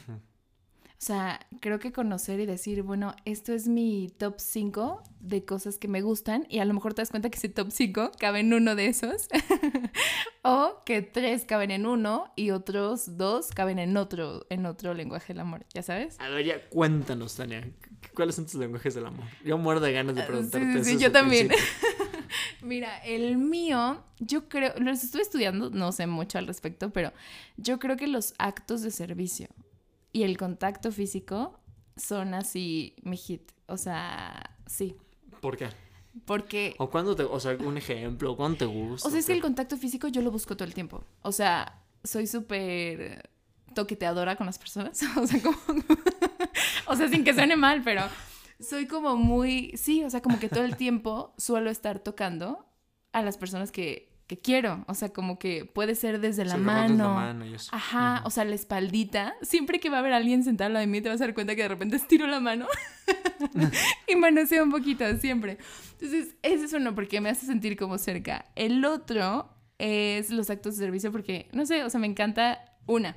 sea, 1.06 1.46
creo 1.60 1.78
que 1.78 1.92
conocer 1.92 2.40
y 2.40 2.46
decir, 2.46 2.82
bueno, 2.82 3.16
esto 3.26 3.54
es 3.54 3.68
mi 3.68 4.10
top 4.18 4.36
5 4.40 5.04
de 5.20 5.44
cosas 5.46 5.78
que 5.78 5.88
me 5.88 6.02
gustan 6.02 6.48
y 6.50 6.60
a 6.60 6.66
lo 6.66 6.74
mejor 6.74 6.94
te 6.94 7.02
das 7.02 7.12
cuenta 7.12 7.30
que 7.30 7.38
ese 7.38 7.50
top 7.50 7.68
5 7.70 8.12
cabe 8.18 8.40
en 8.40 8.54
uno 8.54 8.76
de 8.76 8.88
esos 8.88 9.28
o 10.44 10.82
que 10.86 11.02
tres 11.02 11.46
caben 11.46 11.70
en 11.72 11.86
uno 11.86 12.32
y 12.36 12.52
otros 12.52 13.18
dos 13.18 13.50
caben 13.52 13.78
en 13.78 13.98
otro, 13.98 14.46
en 14.50 14.66
otro 14.66 14.94
lenguaje 14.94 15.34
del 15.34 15.42
amor, 15.42 15.66
¿ya 15.74 15.84
sabes? 15.84 16.16
A 16.20 16.30
ver, 16.30 16.46
ya 16.46 16.70
cuéntanos, 16.70 17.36
Tania. 17.36 17.70
¿Cuáles 18.16 18.36
son 18.36 18.46
tus 18.46 18.56
lenguajes 18.56 18.96
del 18.96 19.06
amor? 19.06 19.26
Yo 19.44 19.58
muero 19.58 19.82
de 19.82 19.92
ganas 19.92 20.16
de 20.16 20.22
Ah, 20.22 20.28
preguntarte 20.28 20.66
sí, 20.66 20.72
sí, 20.74 20.78
eso 20.78 20.86
sí, 20.86 20.92
desde 20.94 21.04
yo 21.06 21.12
también. 21.12 21.50
Mira, 22.62 22.98
el 23.04 23.38
mío, 23.38 24.04
yo 24.20 24.48
creo, 24.50 24.74
los 24.80 25.04
estuve 25.04 25.22
estudiando, 25.22 25.70
no 25.70 25.92
sé 25.92 26.08
mucho 26.08 26.38
al 26.38 26.48
respecto, 26.48 26.92
pero 26.92 27.12
yo 27.58 27.80
creo 27.80 27.98
que 27.98 28.08
los 28.08 28.34
actos 28.38 28.82
de 28.82 28.92
servicio 28.92 29.48
y 30.12 30.24
el 30.24 30.38
contacto 30.38 30.92
físico 30.92 31.60
son 31.98 32.34
así 32.34 32.96
mi 33.04 33.18
hit. 33.18 33.52
O 33.68 33.78
sea, 33.78 34.58
sí. 34.66 34.96
¿Por 35.42 35.58
qué? 35.58 35.70
Porque, 36.26 36.76
¿O 36.78 36.90
cuándo 36.90 37.16
te, 37.16 37.24
o 37.24 37.40
sea, 37.40 37.58
un 37.60 37.78
ejemplo, 37.78 38.38
cuándo 38.38 38.60
te 38.60 38.66
gusta? 38.66 39.08
o 39.08 39.12
sea, 39.12 39.20
es 39.20 39.26
¿O 39.26 39.28
que 39.28 39.34
el 39.34 39.42
contacto 39.42 39.76
físico 39.76 40.08
yo 40.08 40.22
lo 40.22 40.32
busco 40.32 40.56
todo 40.56 40.68
el 40.68 40.74
tiempo. 40.74 41.04
O 41.22 41.32
sea, 41.32 41.82
soy 42.04 42.26
súper 42.26 43.30
toqueteadora 43.74 44.36
con 44.36 44.46
las 44.46 44.58
personas. 44.58 45.00
O 45.18 45.28
sea, 45.28 45.42
como... 45.42 45.58
o 46.88 46.96
sea, 46.96 47.10
sin 47.10 47.24
que 47.24 47.34
suene 47.34 47.56
mal, 47.58 47.82
pero 47.84 48.04
soy 48.60 48.88
como 48.88 49.16
muy... 49.18 49.72
Sí, 49.76 50.04
o 50.04 50.10
sea, 50.10 50.22
como 50.22 50.40
que 50.40 50.50
todo 50.50 50.64
el 50.64 50.76
tiempo 50.78 51.34
suelo 51.38 51.70
estar 51.70 52.00
tocando 52.00 52.66
a 53.12 53.22
las 53.22 53.38
personas 53.38 53.72
que, 53.72 54.12
que 54.28 54.40
quiero. 54.40 54.84
O 54.88 54.94
sea, 54.94 55.10
como 55.10 55.38
que 55.40 55.66
puede 55.66 55.96
ser 55.96 56.20
desde 56.20 56.46
la 56.46 56.56
Sí, 56.56 56.62
mano. 56.62 57.04
la 57.10 57.14
mano 57.14 57.46
y 57.46 57.54
eso. 57.56 57.70
Ajá, 57.74 58.22
o 58.26 58.30
sea, 58.30 58.46
la 58.46 58.56
espaldita. 58.56 59.36
Siempre 59.42 59.80
que 59.80 59.90
va 59.90 59.98
a 59.98 60.00
haber 60.00 60.14
alguien 60.14 60.44
sentado 60.44 60.68
al 60.68 60.74
lado 60.74 60.82
de 60.86 60.88
mí, 60.92 61.02
te 61.02 61.10
vas 61.10 61.22
a 61.22 61.26
dar 61.26 61.34
cuenta 61.34 61.56
que 61.56 61.62
de 61.64 61.68
repente 61.68 61.96
estiro 61.96 62.28
la 62.28 62.40
mano 62.40 62.68
y 64.08 64.16
manoseo 64.16 64.64
un 64.64 64.72
poquito, 64.72 65.06
siempre. 65.18 65.58
Entonces, 65.94 66.36
ese 66.42 66.66
es 66.66 66.74
uno 66.74 66.94
porque 66.96 67.22
me 67.22 67.30
hace 67.30 67.46
sentir 67.46 67.78
como 67.78 67.98
cerca. 67.98 68.46
El 68.56 68.84
otro 68.86 69.50
es 69.78 70.30
los 70.30 70.50
actos 70.50 70.78
de 70.78 70.86
servicio 70.86 71.12
porque, 71.12 71.48
no 71.52 71.66
sé, 71.66 71.84
o 71.84 71.90
sea, 71.90 72.00
me 72.00 72.08
encanta 72.08 72.78
una. 72.86 73.16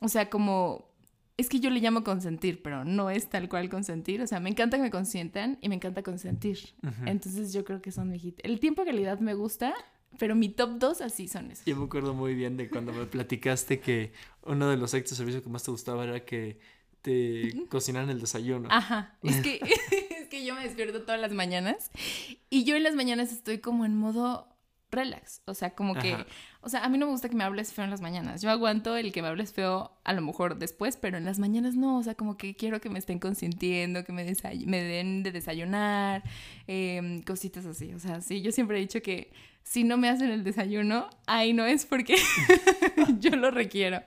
O 0.00 0.08
sea, 0.08 0.28
como... 0.30 0.91
Es 1.36 1.48
que 1.48 1.60
yo 1.60 1.70
le 1.70 1.80
llamo 1.80 2.04
consentir, 2.04 2.62
pero 2.62 2.84
no 2.84 3.10
es 3.10 3.28
tal 3.28 3.48
cual 3.48 3.68
consentir. 3.68 4.20
O 4.22 4.26
sea, 4.26 4.38
me 4.38 4.50
encanta 4.50 4.76
que 4.76 4.82
me 4.82 4.90
consientan 4.90 5.58
y 5.60 5.68
me 5.68 5.76
encanta 5.76 6.02
consentir. 6.02 6.74
Entonces 7.06 7.52
yo 7.52 7.64
creo 7.64 7.80
que 7.80 7.90
son 7.90 8.10
mi 8.10 8.18
hit. 8.18 8.38
El 8.42 8.60
tiempo 8.60 8.82
de 8.82 8.90
calidad 8.90 9.18
me 9.18 9.34
gusta, 9.34 9.74
pero 10.18 10.34
mi 10.34 10.50
top 10.50 10.78
2 10.78 11.00
así 11.00 11.28
son 11.28 11.50
esos. 11.50 11.64
Yo 11.64 11.76
me 11.76 11.84
acuerdo 11.84 12.14
muy 12.14 12.34
bien 12.34 12.56
de 12.56 12.68
cuando 12.68 12.92
me 12.92 13.06
platicaste 13.06 13.80
que 13.80 14.12
uno 14.42 14.68
de 14.68 14.76
los 14.76 14.92
actos 14.94 15.10
de 15.12 15.16
servicio 15.16 15.42
que 15.42 15.48
más 15.48 15.62
te 15.62 15.70
gustaba 15.70 16.04
era 16.04 16.24
que 16.24 16.58
te 17.00 17.66
cocinaran 17.68 18.10
el 18.10 18.20
desayuno. 18.20 18.68
Ajá, 18.70 19.16
es 19.22 19.40
que, 19.40 19.60
es 20.10 20.28
que 20.28 20.44
yo 20.44 20.54
me 20.54 20.62
despierto 20.62 21.02
todas 21.02 21.20
las 21.20 21.32
mañanas 21.32 21.90
y 22.48 22.64
yo 22.64 22.76
en 22.76 22.84
las 22.84 22.94
mañanas 22.94 23.32
estoy 23.32 23.58
como 23.58 23.84
en 23.84 23.96
modo 23.96 24.51
relax, 24.92 25.42
o 25.46 25.54
sea, 25.54 25.74
como 25.74 25.94
que, 25.94 26.12
Ajá. 26.12 26.26
o 26.60 26.68
sea, 26.68 26.84
a 26.84 26.88
mí 26.88 26.98
no 26.98 27.06
me 27.06 27.12
gusta 27.12 27.28
que 27.28 27.34
me 27.34 27.44
hables 27.44 27.72
feo 27.72 27.84
en 27.84 27.90
las 27.90 28.00
mañanas, 28.00 28.42
yo 28.42 28.50
aguanto 28.50 28.96
el 28.96 29.12
que 29.12 29.22
me 29.22 29.28
hables 29.28 29.52
feo 29.52 29.98
a 30.04 30.12
lo 30.12 30.22
mejor 30.22 30.58
después, 30.58 30.96
pero 30.96 31.16
en 31.16 31.24
las 31.24 31.38
mañanas 31.38 31.74
no, 31.74 31.98
o 31.98 32.02
sea, 32.02 32.14
como 32.14 32.36
que 32.36 32.54
quiero 32.54 32.80
que 32.80 32.90
me 32.90 32.98
estén 32.98 33.18
consintiendo, 33.18 34.04
que 34.04 34.12
me, 34.12 34.24
den 34.24 35.22
de 35.22 35.32
desayunar, 35.32 36.22
em, 36.66 37.22
cositas 37.22 37.66
así, 37.66 37.92
o 37.94 37.98
sea, 37.98 38.20
sí, 38.20 38.42
yo 38.42 38.52
siempre 38.52 38.76
he 38.76 38.80
dicho 38.80 39.02
que 39.02 39.32
si 39.64 39.84
no 39.84 39.96
me 39.96 40.08
hacen 40.08 40.30
el 40.30 40.44
desayuno, 40.44 41.08
ahí 41.26 41.52
no 41.52 41.64
es 41.64 41.86
porque 41.86 42.16
yo 43.20 43.30
lo 43.36 43.50
requiero. 43.50 44.02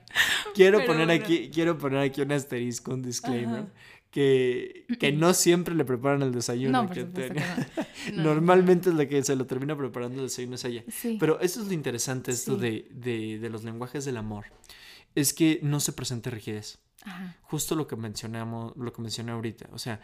Quiero 0.54 0.78
Pero 0.78 0.92
poner 0.92 1.06
bueno. 1.06 1.24
aquí, 1.24 1.50
quiero 1.52 1.78
poner 1.78 2.00
aquí 2.00 2.20
un 2.20 2.32
asterisco, 2.32 2.92
un 2.92 3.02
disclaimer. 3.02 3.60
Ajá. 3.60 3.68
Que, 4.16 4.86
que 4.98 5.12
no 5.12 5.34
siempre 5.34 5.74
le 5.74 5.84
preparan 5.84 6.22
el 6.22 6.32
desayuno. 6.32 6.80
No, 6.82 6.86
por 6.88 6.94
que 6.96 7.02
supuesto 7.02 7.34
que 7.34 7.40
no. 8.12 8.16
No, 8.16 8.22
Normalmente 8.22 8.88
es 8.88 8.94
la 8.94 9.06
que 9.06 9.22
se 9.22 9.36
lo 9.36 9.46
termina 9.46 9.76
preparando 9.76 10.20
el 10.22 10.28
desayuno 10.28 10.54
es 10.54 10.64
ella. 10.64 10.84
Sí. 10.88 11.18
Pero 11.20 11.38
eso 11.40 11.60
es 11.60 11.66
lo 11.68 11.74
interesante, 11.74 12.30
esto 12.30 12.54
Sí. 12.54 12.60
de, 12.62 12.88
de, 12.92 13.38
de 13.38 13.50
los 13.50 13.62
lenguajes 13.62 14.06
del 14.06 14.16
amor. 14.16 14.46
Es 15.14 15.34
que 15.34 15.60
no 15.62 15.80
se 15.80 15.92
presenta 15.92 16.30
rigidez. 16.30 16.78
Ajá. 17.02 17.36
Justo 17.42 17.74
lo 17.76 17.86
que 17.86 17.96
mencionamos, 17.96 18.74
lo 18.78 18.90
que 18.90 19.02
mencioné 19.02 19.32
ahorita. 19.32 19.68
O 19.72 19.78
sea, 19.78 20.00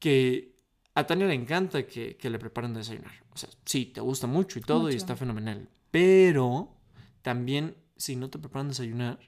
que 0.00 0.56
a 0.94 1.06
Tania 1.06 1.26
le 1.28 1.34
encanta 1.34 1.86
que, 1.86 2.16
que 2.16 2.28
le 2.28 2.40
preparen 2.40 2.74
desayunar. 2.74 3.12
O 3.30 3.36
sea, 3.36 3.48
sí, 3.64 3.86
te 3.86 4.00
gusta 4.00 4.26
mucho 4.26 4.58
y 4.58 4.62
todo 4.62 4.80
y 4.80 4.94
Mucho. 4.94 4.96
está 4.96 5.14
fenomenal. 5.14 5.68
Pero 5.92 6.74
también, 7.22 7.76
si 7.96 8.16
no 8.16 8.30
te 8.30 8.38
preparan 8.40 8.66
desayunar, 8.68 9.20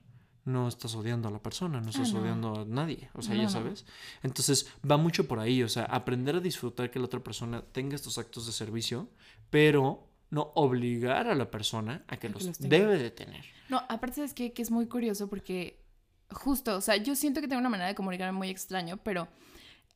no 0.48 0.68
estás 0.68 0.94
odiando 0.94 1.28
a 1.28 1.30
la 1.30 1.38
persona, 1.40 1.80
no 1.80 1.90
estás 1.90 2.12
no. 2.12 2.20
odiando 2.20 2.60
a 2.60 2.64
nadie. 2.64 3.10
O 3.14 3.22
sea, 3.22 3.34
No, 3.34 3.42
ya 3.42 3.48
sabes. 3.48 3.84
Entonces, 4.22 4.66
va 4.88 4.96
mucho 4.96 5.28
por 5.28 5.38
ahí. 5.38 5.62
O 5.62 5.68
sea, 5.68 5.84
aprender 5.84 6.36
a 6.36 6.40
disfrutar 6.40 6.90
que 6.90 6.98
la 6.98 7.04
otra 7.04 7.20
persona 7.20 7.62
tenga 7.62 7.94
estos 7.94 8.18
actos 8.18 8.46
de 8.46 8.52
servicio, 8.52 9.08
pero 9.50 10.08
no 10.30 10.52
obligar 10.54 11.28
a 11.28 11.34
la 11.34 11.50
persona 11.50 12.04
a 12.08 12.16
que 12.16 12.26
A 12.26 12.30
que 12.32 12.44
los, 12.44 12.58
debe 12.58 12.98
de 12.98 13.10
tener. 13.10 13.44
No, 13.68 13.78
aparte 13.88 14.16
sabes 14.16 14.34
qué? 14.34 14.52
que 14.52 14.62
es 14.62 14.70
muy 14.70 14.86
curioso 14.86 15.28
porque 15.28 15.84
justo, 16.30 16.76
o 16.76 16.80
sea, 16.80 16.96
yo 16.96 17.14
siento 17.14 17.40
que 17.40 17.48
tengo 17.48 17.60
una 17.60 17.68
manera 17.68 17.88
de 17.88 17.94
comunicarme 17.94 18.36
muy 18.36 18.48
extraño, 18.48 18.98
pero 18.98 19.28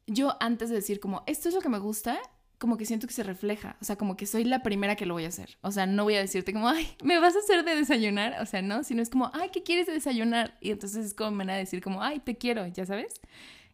yo 0.06 0.36
antes 0.40 0.70
de 0.70 0.76
decir 0.76 1.00
como 1.00 1.22
esto 1.26 1.48
es 1.48 1.54
lo 1.54 1.60
que 1.60 1.68
me 1.68 1.78
gusta, 1.78 2.18
como 2.62 2.78
que 2.78 2.86
siento 2.86 3.08
que 3.08 3.12
se 3.12 3.24
refleja, 3.24 3.76
o 3.80 3.84
sea, 3.84 3.96
como 3.96 4.16
que 4.16 4.24
soy 4.24 4.44
la 4.44 4.62
primera 4.62 4.94
que 4.94 5.04
lo 5.04 5.14
voy 5.14 5.24
a 5.24 5.28
hacer. 5.28 5.58
O 5.62 5.72
sea, 5.72 5.84
no 5.86 6.04
voy 6.04 6.14
a 6.14 6.20
decirte 6.20 6.52
como, 6.52 6.68
ay, 6.68 6.86
¿me 7.02 7.18
vas 7.18 7.34
a 7.34 7.40
hacer 7.40 7.64
de 7.64 7.74
desayunar? 7.74 8.40
O 8.40 8.46
sea, 8.46 8.62
no, 8.62 8.84
sino 8.84 9.02
es 9.02 9.10
como, 9.10 9.32
ay, 9.34 9.50
¿qué 9.52 9.64
quieres 9.64 9.88
de 9.88 9.92
desayunar? 9.94 10.56
Y 10.60 10.70
entonces 10.70 11.04
es 11.06 11.14
como 11.14 11.32
manera 11.32 11.54
de 11.54 11.64
decir 11.64 11.82
como, 11.82 12.02
ay, 12.02 12.20
te 12.20 12.38
quiero, 12.38 12.64
¿ya 12.68 12.86
sabes? 12.86 13.20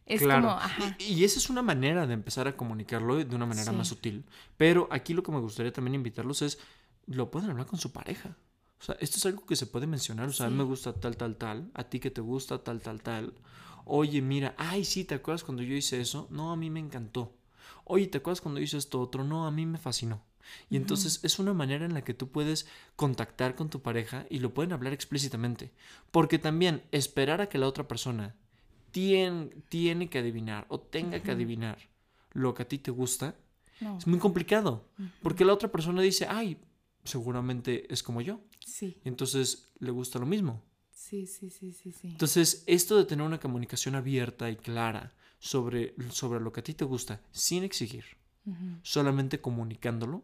Es 0.07 0.23
Claro. 0.23 0.41
como, 0.47 0.53
ajá. 0.55 0.95
Y, 0.99 1.13
y 1.13 1.23
esa 1.23 1.37
es 1.37 1.51
una 1.51 1.61
manera 1.61 2.07
de 2.07 2.15
empezar 2.15 2.47
a 2.47 2.57
comunicarlo 2.57 3.15
de 3.23 3.35
una 3.35 3.45
manera 3.45 3.71
Sí. 3.71 3.77
más 3.77 3.87
sutil. 3.87 4.25
Pero 4.57 4.87
aquí 4.91 5.13
lo 5.13 5.21
que 5.21 5.31
me 5.31 5.39
gustaría 5.39 5.71
también 5.71 5.93
invitarlos 5.93 6.41
es, 6.41 6.57
lo 7.05 7.29
pueden 7.29 7.51
hablar 7.51 7.67
con 7.67 7.79
su 7.79 7.91
pareja. 7.93 8.35
O 8.79 8.83
sea, 8.83 8.95
esto 8.99 9.17
es 9.17 9.25
algo 9.27 9.45
que 9.45 9.55
se 9.55 9.67
puede 9.67 9.85
mencionar. 9.85 10.27
O 10.29 10.33
sea, 10.33 10.47
a 10.47 10.49
mí 10.49 10.55
me 10.55 10.63
gusta 10.63 10.93
tal, 10.93 11.15
tal, 11.15 11.35
tal. 11.35 11.69
A 11.75 11.83
ti 11.83 11.99
que 11.99 12.09
te 12.11 12.21
gusta 12.21 12.63
tal, 12.63 12.81
tal, 12.81 13.01
tal. 13.03 13.33
Oye, 13.85 14.21
mira, 14.21 14.55
ay, 14.57 14.83
sí, 14.85 15.03
¿te 15.05 15.15
acuerdas 15.15 15.43
cuando 15.43 15.61
yo 15.63 15.75
hice 15.75 15.99
eso? 16.01 16.27
No, 16.31 16.51
a 16.51 16.55
mí 16.55 16.69
me 16.69 16.79
encantó. 16.79 17.35
Oye, 17.91 18.07
¿te 18.07 18.19
acuerdas 18.19 18.39
cuando 18.41 18.61
hice 18.61 18.77
esto 18.77 19.01
otro? 19.01 19.23
No, 19.23 19.47
a 19.47 19.51
mí 19.51 19.65
me 19.65 19.79
fascinó. 19.79 20.23
Y 20.69 20.77
entonces 20.77 21.19
es 21.23 21.39
una 21.39 21.53
manera 21.53 21.85
en 21.85 21.93
la 21.95 22.03
que 22.03 22.13
tú 22.13 22.29
puedes 22.29 22.67
contactar 22.95 23.55
con 23.55 23.69
tu 23.69 23.81
pareja 23.81 24.25
y 24.29 24.39
lo 24.39 24.53
pueden 24.53 24.73
hablar 24.73 24.93
explícitamente. 24.93 25.71
Porque 26.11 26.37
también 26.39 26.83
esperar 26.91 27.41
a 27.41 27.49
que 27.49 27.57
la 27.57 27.67
otra 27.67 27.87
persona 27.87 28.35
tiene, 28.91 29.47
tiene 29.69 30.09
que 30.09 30.19
adivinar 30.19 30.65
o 30.69 30.79
tenga 30.79 31.21
que 31.21 31.31
adivinar 31.31 31.77
lo 32.33 32.53
que 32.53 32.63
a 32.63 32.67
ti 32.67 32.77
te 32.77 32.91
gusta 32.91 33.35
No. 33.81 33.97
es 33.97 34.07
muy 34.07 34.19
complicado. 34.19 34.85
Porque 35.23 35.45
la 35.45 35.53
otra 35.53 35.71
persona 35.71 36.01
dice, 36.01 36.27
ay, 36.29 36.57
seguramente 37.03 37.91
es 37.93 38.03
como 38.03 38.21
yo. 38.21 38.39
Sí, 38.65 38.99
Y 39.03 39.07
entonces 39.09 39.71
le 39.79 39.91
gusta 39.91 40.19
lo 40.19 40.25
mismo. 40.25 40.61
sí, 40.91 41.25
sí, 41.27 41.49
sí, 41.49 41.71
sí, 41.73 41.91
sí. 41.91 42.07
Entonces, 42.09 42.63
esto 42.67 42.97
de 42.97 43.05
tener 43.05 43.25
una 43.25 43.39
comunicación 43.39 43.95
abierta 43.95 44.49
y 44.51 44.55
clara 44.57 45.13
sobre, 45.39 45.95
sobre 46.11 46.39
lo 46.39 46.51
que 46.51 46.59
a 46.59 46.63
ti 46.63 46.73
te 46.73 46.85
gusta, 46.85 47.21
sin 47.31 47.63
exigir, 47.63 48.05
solamente 48.81 49.41
comunicándolo, 49.41 50.23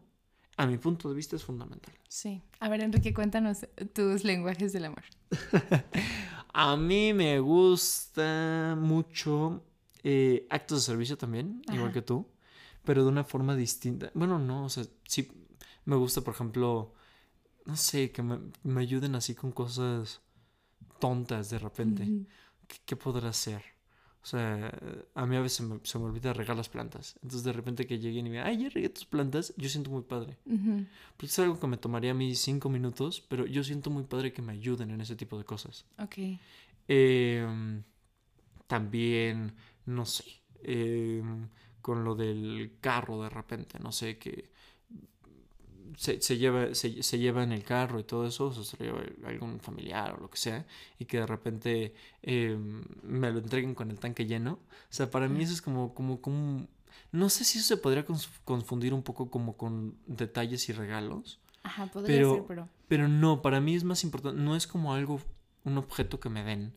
a 0.56 0.66
mi 0.66 0.78
punto 0.78 1.08
de 1.08 1.14
vista 1.14 1.36
es 1.36 1.44
fundamental. 1.44 1.94
Sí. 2.08 2.42
A 2.60 2.68
ver, 2.68 2.80
Enrique, 2.80 3.12
cuéntanos 3.12 3.66
tus 3.92 4.24
lenguajes 4.24 4.72
del 4.72 4.86
amor. 4.86 5.02
A 6.58 6.76
mí 6.76 7.12
me 7.12 7.38
gusta 7.40 8.74
mucho 8.78 9.62
eh, 10.02 10.46
actos 10.48 10.78
de 10.78 10.86
servicio 10.86 11.18
también, 11.18 11.60
igual 11.70 11.92
que 11.92 12.00
tú, 12.00 12.26
pero 12.82 13.02
de 13.02 13.10
una 13.10 13.24
forma 13.24 13.54
distinta. 13.54 14.10
Bueno, 14.14 14.38
no, 14.38 14.64
o 14.64 14.68
sea, 14.70 14.84
sí 15.06 15.30
me 15.84 15.96
gusta, 15.96 16.22
por 16.22 16.32
ejemplo, 16.32 16.94
no 17.66 17.76
sé, 17.76 18.10
que 18.10 18.22
me, 18.22 18.38
me 18.62 18.80
ayuden 18.80 19.14
así 19.14 19.34
con 19.34 19.52
cosas 19.52 20.22
tontas 20.98 21.50
de 21.50 21.58
repente. 21.58 22.26
¿Qué, 22.66 22.76
qué 22.86 22.96
podrá 22.96 23.34
ser? 23.34 23.62
O 24.26 24.28
sea, 24.28 24.76
a 25.14 25.24
mí 25.24 25.36
a 25.36 25.40
veces 25.40 25.60
me- 25.64 25.78
se 25.84 26.00
me 26.00 26.06
olvida 26.06 26.32
regar 26.32 26.56
las 26.56 26.68
plantas. 26.68 27.14
Entonces 27.22 27.44
de 27.44 27.52
repente 27.52 27.86
que 27.86 28.00
lleguen 28.00 28.26
y 28.26 28.30
me 28.30 28.40
ay, 28.40 28.58
ya 28.58 28.68
regué 28.68 28.88
tus 28.88 29.04
plantas, 29.04 29.54
yo 29.56 29.68
siento 29.68 29.88
muy 29.92 30.02
padre. 30.02 30.36
Ujú. 30.46 30.84
Porque 31.16 31.26
es 31.26 31.38
algo 31.38 31.60
que 31.60 31.68
me 31.68 31.76
tomaría 31.76 32.10
a 32.10 32.14
mí 32.14 32.34
cinco 32.34 32.68
minutos, 32.68 33.20
pero 33.28 33.46
yo 33.46 33.62
siento 33.62 33.88
muy 33.88 34.02
padre 34.02 34.32
que 34.32 34.42
me 34.42 34.52
ayuden 34.54 34.90
en 34.90 35.00
ese 35.00 35.14
tipo 35.14 35.38
de 35.38 35.44
cosas. 35.44 35.84
Ok. 36.00 36.16
Em, 36.88 37.84
también, 38.66 39.54
no 39.86 40.04
sé, 40.06 40.24
em, 40.62 41.48
con 41.80 42.02
lo 42.04 42.16
del 42.16 42.78
carro 42.80 43.22
de 43.22 43.28
repente, 43.30 43.78
no 43.78 43.92
sé, 43.92 44.18
que 44.18 44.50
se, 45.96 46.20
se 46.20 46.38
lleva, 46.38 46.74
se, 46.74 47.02
se 47.02 47.18
lleva 47.18 47.42
en 47.42 47.52
el 47.52 47.64
carro 47.64 47.98
y 47.98 48.04
todo 48.04 48.26
eso, 48.26 48.46
o 48.46 48.52
sea, 48.52 48.62
se 48.64 48.76
lo 48.76 48.84
lleva 48.84 49.28
algún 49.28 49.58
familiar 49.60 50.14
o 50.14 50.20
lo 50.20 50.30
que 50.30 50.36
sea, 50.38 50.66
y 50.98 51.06
que 51.06 51.18
de 51.18 51.26
repente 51.26 51.94
em, 52.22 52.84
me 53.02 53.30
lo 53.32 53.38
entreguen 53.38 53.74
con 53.74 53.90
el 53.90 53.98
tanque 53.98 54.26
lleno. 54.26 54.52
O 54.52 54.60
sea, 54.90 55.10
para 55.10 55.28
mí 55.28 55.42
eso 55.42 55.52
es 55.52 55.62
como, 55.62 55.94
como, 55.94 56.20
como, 56.20 56.66
no 57.12 57.28
sé 57.28 57.44
si 57.44 57.58
eso 57.58 57.66
se 57.68 57.76
podría 57.76 58.04
confundir 58.44 58.94
un 58.94 59.02
poco 59.02 59.30
como 59.30 59.56
con 59.56 59.96
detalles 60.06 60.68
y 60.68 60.72
regalos. 60.72 61.40
Ajá, 61.62 61.86
podría 61.86 62.16
Pero- 62.18 62.34
ser, 62.34 62.44
pero... 62.46 62.68
Pero 62.88 63.08
no, 63.08 63.42
para 63.42 63.60
mí 63.60 63.74
es 63.74 63.82
más 63.82 64.04
importante, 64.04 64.40
no 64.40 64.54
es 64.54 64.68
como 64.68 64.94
algo, 64.94 65.20
un 65.64 65.76
objeto 65.76 66.20
que 66.20 66.28
me 66.28 66.44
den. 66.44 66.72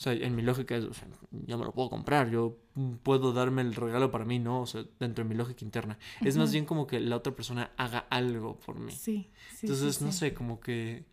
O 0.00 0.02
sea, 0.02 0.14
en 0.14 0.34
mi 0.34 0.40
lógica 0.40 0.74
es, 0.74 0.84
o 0.86 0.94
sea, 0.94 1.06
yo 1.30 1.58
me 1.58 1.64
lo 1.66 1.72
puedo 1.72 1.90
comprar, 1.90 2.30
yo 2.30 2.56
puedo 3.02 3.34
darme 3.34 3.60
el 3.60 3.74
regalo 3.74 4.10
para 4.10 4.24
mí, 4.24 4.38
¿no? 4.38 4.62
O 4.62 4.66
sea, 4.66 4.82
dentro 4.98 5.22
de 5.22 5.28
mi 5.28 5.34
lógica 5.34 5.62
interna. 5.62 5.98
Es 6.24 6.38
más 6.38 6.52
bien 6.52 6.64
como 6.64 6.86
que 6.86 7.00
la 7.00 7.16
otra 7.16 7.36
persona 7.36 7.72
haga 7.76 8.06
algo 8.08 8.58
por 8.60 8.78
mí. 8.78 8.92
Sí, 8.92 9.28
sí, 9.50 9.66
Entonces, 9.66 9.96
sí, 9.96 10.04
no 10.06 10.10
sí. 10.10 10.18
sé, 10.20 10.32
como 10.32 10.58
que, 10.58 11.04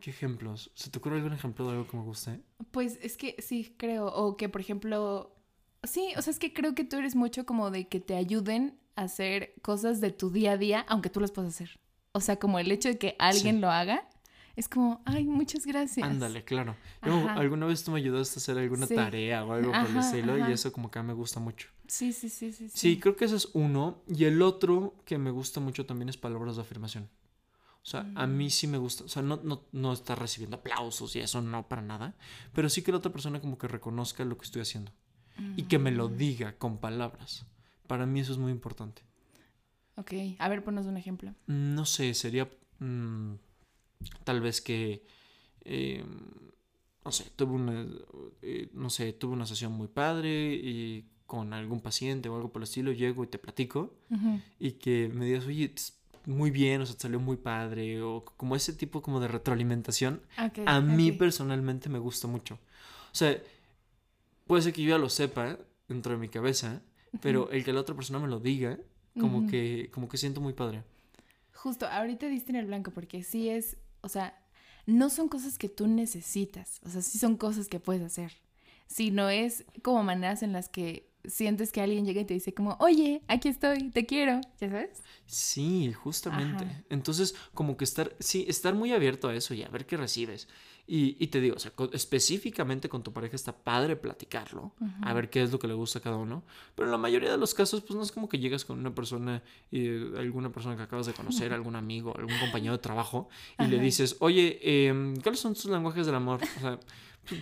¿qué 0.00 0.10
ejemplos? 0.10 0.70
¿Se 0.74 0.90
te 0.90 0.98
ocurre 0.98 1.16
algún 1.16 1.32
ejemplo 1.32 1.64
de 1.64 1.72
algo 1.78 1.86
que 1.88 1.96
me 1.96 2.02
guste? 2.02 2.42
Pues 2.72 2.98
es 3.00 3.16
que 3.16 3.36
sí, 3.38 3.74
creo. 3.78 4.08
O 4.08 4.36
que, 4.36 4.50
por 4.50 4.60
ejemplo, 4.60 5.34
sí, 5.82 6.12
o 6.18 6.20
sea, 6.20 6.30
es 6.30 6.38
que 6.38 6.52
creo 6.52 6.74
que 6.74 6.84
tú 6.84 6.98
eres 6.98 7.16
mucho 7.16 7.46
como 7.46 7.70
de 7.70 7.88
que 7.88 8.00
te 8.00 8.16
ayuden 8.16 8.78
a 8.96 9.04
hacer 9.04 9.54
cosas 9.62 10.02
de 10.02 10.10
tu 10.10 10.28
día 10.28 10.52
a 10.52 10.56
día, 10.58 10.84
aunque 10.90 11.08
tú 11.08 11.20
las 11.20 11.32
puedas 11.32 11.54
hacer. 11.54 11.80
O 12.12 12.20
sea, 12.20 12.36
como 12.38 12.58
el 12.58 12.70
hecho 12.70 12.90
de 12.90 12.98
que 12.98 13.16
alguien 13.18 13.62
lo 13.62 13.70
haga, 13.70 14.06
es 14.56 14.68
como, 14.68 15.00
ay, 15.04 15.24
muchas 15.24 15.64
gracias. 15.66 16.06
Ándale, 16.06 16.44
claro. 16.44 16.74
Yo, 17.04 17.28
alguna 17.30 17.66
vez 17.66 17.84
tú 17.84 17.90
me 17.92 17.98
ayudaste 17.98 18.38
a 18.38 18.40
hacer 18.40 18.58
alguna 18.58 18.86
Sí. 18.86 18.94
tarea 18.94 19.44
o 19.44 19.52
algo 19.52 19.72
por 19.72 19.90
el 19.90 19.96
estilo 19.98 20.38
y 20.48 20.52
eso 20.52 20.72
como 20.72 20.90
que 20.90 20.98
a 20.98 21.02
mí 21.02 21.08
me 21.08 21.12
gusta 21.14 21.40
mucho. 21.40 21.68
Sí, 21.86 22.12
sí, 22.12 22.28
sí, 22.28 22.52
sí. 22.52 22.68
Sí, 22.68 22.98
creo 22.98 23.14
que 23.16 23.26
ese 23.26 23.36
es 23.36 23.48
uno. 23.52 24.02
Y 24.08 24.24
el 24.24 24.42
otro 24.42 24.96
que 25.04 25.18
me 25.18 25.30
gusta 25.30 25.60
mucho 25.60 25.86
también 25.86 26.08
es 26.08 26.16
palabras 26.16 26.56
de 26.56 26.62
afirmación. 26.62 27.08
O 27.82 27.88
sea, 27.88 28.10
a 28.16 28.26
Mm. 28.26 28.36
mí 28.36 28.50
sí 28.50 28.66
me 28.66 28.78
gusta. 28.78 29.04
O 29.04 29.08
sea, 29.08 29.22
no, 29.22 29.38
no, 29.44 29.62
no 29.70 29.92
estar 29.92 30.18
recibiendo 30.18 30.56
aplausos 30.56 31.14
y 31.14 31.20
eso 31.20 31.40
no 31.42 31.68
para 31.68 31.82
nada. 31.82 32.16
Pero 32.52 32.68
sí 32.68 32.82
que 32.82 32.90
la 32.90 32.98
otra 32.98 33.12
persona 33.12 33.40
como 33.40 33.58
que 33.58 33.68
reconozca 33.68 34.24
lo 34.24 34.36
que 34.36 34.44
estoy 34.46 34.62
haciendo. 34.62 34.90
Y 35.54 35.64
que 35.64 35.78
me 35.78 35.90
lo 35.92 36.08
Mm. 36.08 36.16
diga 36.16 36.56
con 36.56 36.78
palabras. 36.78 37.46
Para 37.86 38.06
mí 38.06 38.18
eso 38.20 38.32
es 38.32 38.38
muy 38.38 38.50
importante. 38.50 39.02
Ok, 39.96 40.12
a 40.38 40.48
ver, 40.48 40.64
ponos 40.64 40.86
un 40.86 40.96
ejemplo. 40.96 41.34
No 41.46 41.84
sé, 41.86 42.12
sería 42.14 42.50
mm, 42.80 43.34
tal 44.24 44.40
vez 44.40 44.60
que... 44.60 45.02
eh, 45.64 46.04
no 47.04 47.12
sé, 47.12 47.30
tuve 47.36 47.52
una, 47.52 47.86
eh, 48.42 48.68
no 48.72 48.90
sé, 48.90 49.12
tuve 49.12 49.32
una 49.32 49.46
sesión 49.46 49.72
muy 49.72 49.86
padre 49.86 50.54
y 50.54 51.04
con 51.24 51.52
algún 51.52 51.80
paciente 51.80 52.28
o 52.28 52.34
algo 52.34 52.50
por 52.50 52.60
el 52.60 52.64
estilo, 52.64 52.90
llego 52.90 53.22
y 53.22 53.28
te 53.28 53.38
platico. 53.38 53.94
Y 54.58 54.72
que 54.72 55.08
me 55.14 55.24
digas, 55.24 55.46
oye, 55.46 55.72
muy 56.24 56.50
bien, 56.50 56.80
o 56.80 56.86
sea, 56.86 56.96
te 56.96 57.02
salió 57.02 57.20
muy 57.20 57.36
padre, 57.36 58.02
o 58.02 58.24
como 58.36 58.56
ese 58.56 58.72
tipo 58.72 59.02
como 59.02 59.20
de 59.20 59.28
retroalimentación, 59.28 60.20
a 60.66 60.80
mí 60.80 61.12
personalmente 61.12 61.88
me 61.88 62.00
gusta 62.00 62.26
mucho. 62.26 62.54
O 63.12 63.14
sea, 63.14 63.40
puede 64.48 64.62
ser 64.62 64.72
que 64.72 64.82
yo 64.82 64.90
ya 64.90 64.98
lo 64.98 65.08
sepa 65.08 65.58
dentro 65.88 66.12
de 66.12 66.18
mi 66.18 66.28
cabeza, 66.28 66.82
pero 67.20 67.50
el 67.52 67.64
que 67.64 67.72
la 67.72 67.80
otra 67.82 67.94
persona 67.94 68.18
me 68.18 68.26
lo 68.26 68.40
diga, 68.40 68.78
como 69.20 69.46
que, 69.46 69.90
como 69.92 70.08
que 70.08 70.16
siento 70.16 70.40
muy 70.40 70.54
padre. 70.54 70.82
Justo, 71.54 71.86
ahorita 71.86 72.26
diste 72.28 72.50
en 72.50 72.56
el 72.56 72.66
blanco 72.66 72.90
porque 72.90 73.22
sí 73.22 73.48
es, 73.48 73.76
o 74.06 74.08
sea, 74.08 74.38
no 74.86 75.10
son 75.10 75.28
cosas 75.28 75.58
que 75.58 75.68
tú 75.68 75.88
necesitas, 75.88 76.80
o 76.84 76.88
sea, 76.88 77.02
sí 77.02 77.18
son 77.18 77.36
cosas 77.36 77.68
que 77.68 77.80
puedes 77.80 78.02
hacer, 78.02 78.32
sino 78.86 79.28
es 79.28 79.64
como 79.82 80.02
maneras 80.04 80.42
en 80.42 80.52
las 80.52 80.68
que 80.68 81.05
sientes 81.28 81.72
que 81.72 81.80
alguien 81.80 82.04
llega 82.04 82.20
y 82.20 82.24
te 82.24 82.34
dice 82.34 82.52
como, 82.54 82.76
oye, 82.80 83.22
aquí 83.28 83.48
estoy, 83.48 83.90
te 83.90 84.06
quiero, 84.06 84.40
¿ya 84.60 84.68
sabes? 84.70 85.02
Sí, 85.26 85.92
justamente. 85.92 86.64
Ajá. 86.64 86.82
Entonces, 86.90 87.34
como 87.54 87.76
que 87.76 87.84
estar, 87.84 88.14
sí, 88.20 88.44
estar 88.48 88.74
muy 88.74 88.92
abierto 88.92 89.28
a 89.28 89.34
eso 89.34 89.54
y 89.54 89.62
a 89.62 89.68
ver 89.68 89.86
qué 89.86 89.96
recibes. 89.96 90.48
Y, 90.88 91.16
y 91.18 91.26
te 91.26 91.40
digo, 91.40 91.56
o 91.56 91.58
sea, 91.58 91.72
co- 91.72 91.90
específicamente 91.92 92.88
con 92.88 93.02
tu 93.02 93.12
pareja 93.12 93.34
está 93.34 93.52
padre 93.56 93.96
platicarlo, 93.96 94.72
a 95.02 95.12
ver 95.14 95.30
qué 95.30 95.42
es 95.42 95.50
lo 95.50 95.58
que 95.58 95.66
le 95.66 95.74
gusta 95.74 95.98
a 95.98 96.02
cada 96.02 96.16
uno. 96.16 96.44
Pero 96.76 96.86
en 96.86 96.92
la 96.92 96.98
mayoría 96.98 97.30
de 97.32 97.38
los 97.38 97.54
casos, 97.54 97.80
pues 97.80 97.96
no 97.96 98.02
es 98.04 98.12
como 98.12 98.28
que 98.28 98.38
llegas 98.38 98.64
con 98.64 98.78
una 98.78 98.94
persona, 98.94 99.42
eh, 99.72 100.12
alguna 100.16 100.52
persona 100.52 100.76
que 100.76 100.82
acabas 100.82 101.06
de 101.06 101.12
conocer, 101.12 101.52
algún 101.52 101.74
amigo, 101.74 102.14
algún 102.16 102.38
compañero 102.38 102.72
de 102.74 102.78
trabajo, 102.78 103.28
y 103.58 103.66
le 103.66 103.76
Ajá. 103.76 103.84
dices, 103.84 104.16
oye, 104.20 104.60
em, 104.86 105.16
¿cuáles 105.16 105.40
son 105.40 105.54
tus 105.54 105.64
lenguajes 105.66 106.06
del 106.06 106.14
amor? 106.14 106.38
O 106.56 106.60
sea, 106.60 106.78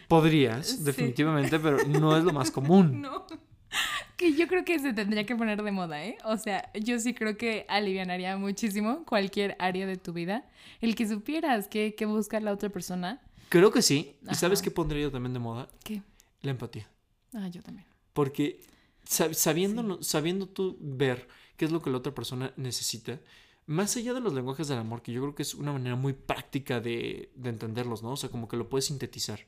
podrías, 0.09 0.67
Sí. 0.67 0.83
definitivamente, 0.85 1.59
pero 1.59 1.85
no 1.87 2.17
es 2.17 2.25
lo 2.25 2.33
más 2.33 2.51
común. 2.51 3.03
No. 3.05 3.27
Que 4.17 4.33
yo 4.35 4.47
creo 4.47 4.65
que 4.65 4.79
se 4.79 4.93
tendría 4.93 5.25
que 5.27 5.35
poner 5.35 5.61
de 5.63 5.73
moda, 5.73 6.05
¿eh? 6.05 6.17
O 6.25 6.37
sea, 6.37 6.71
yo 6.75 6.99
sí 7.01 7.15
creo 7.15 7.37
que 7.37 7.67
alivianaría 7.69 8.37
muchísimo 8.37 9.05
cualquier 9.05 9.57
área 9.59 9.87
de 9.87 9.97
tu 9.97 10.13
vida. 10.13 10.49
El 10.81 10.95
que 10.95 11.09
supieras 11.09 11.67
qué, 11.69 11.95
qué 11.97 12.07
busca 12.07 12.39
la 12.41 12.53
otra 12.53 12.69
persona. 12.69 13.21
Creo 13.49 13.73
que 13.73 13.83
sí. 13.83 14.15
¿Y 14.31 14.35
sabes 14.37 14.63
qué 14.63 14.71
pondría 14.71 15.03
yo 15.03 15.11
también 15.11 15.33
de 15.33 15.41
moda? 15.41 15.69
¿Qué? 15.83 16.03
La 16.43 16.53
empatía. 16.53 16.89
Ah, 17.35 17.49
yo 17.49 17.61
también. 17.63 17.87
Porque 18.13 18.61
sab- 19.05 19.35
sabiendo, 19.35 20.01
sabiendo 20.03 20.47
tú 20.47 20.77
ver 20.81 21.27
qué 21.57 21.65
es 21.65 21.73
lo 21.73 21.83
que 21.83 21.91
la 21.91 21.99
otra 21.99 22.15
persona 22.15 22.53
necesita, 22.57 23.19
más 23.67 23.97
allá 23.97 24.15
de 24.15 24.21
los 24.21 24.35
lenguajes 24.35 24.69
del 24.69 24.79
amor, 24.79 25.03
que 25.03 25.13
yo 25.13 25.23
creo 25.23 25.35
que 25.35 25.43
es 25.43 25.55
una 25.55 25.73
manera 25.73 25.97
muy 25.97 26.13
práctica 26.13 26.81
de, 26.81 27.31
de 27.35 27.51
entenderlos, 27.51 28.03
¿no? 28.03 28.13
O 28.13 28.17
sea, 28.17 28.31
como 28.31 28.49
que 28.49 28.57
lo 28.57 28.69
puedes 28.69 28.87
sintetizar. 28.87 29.41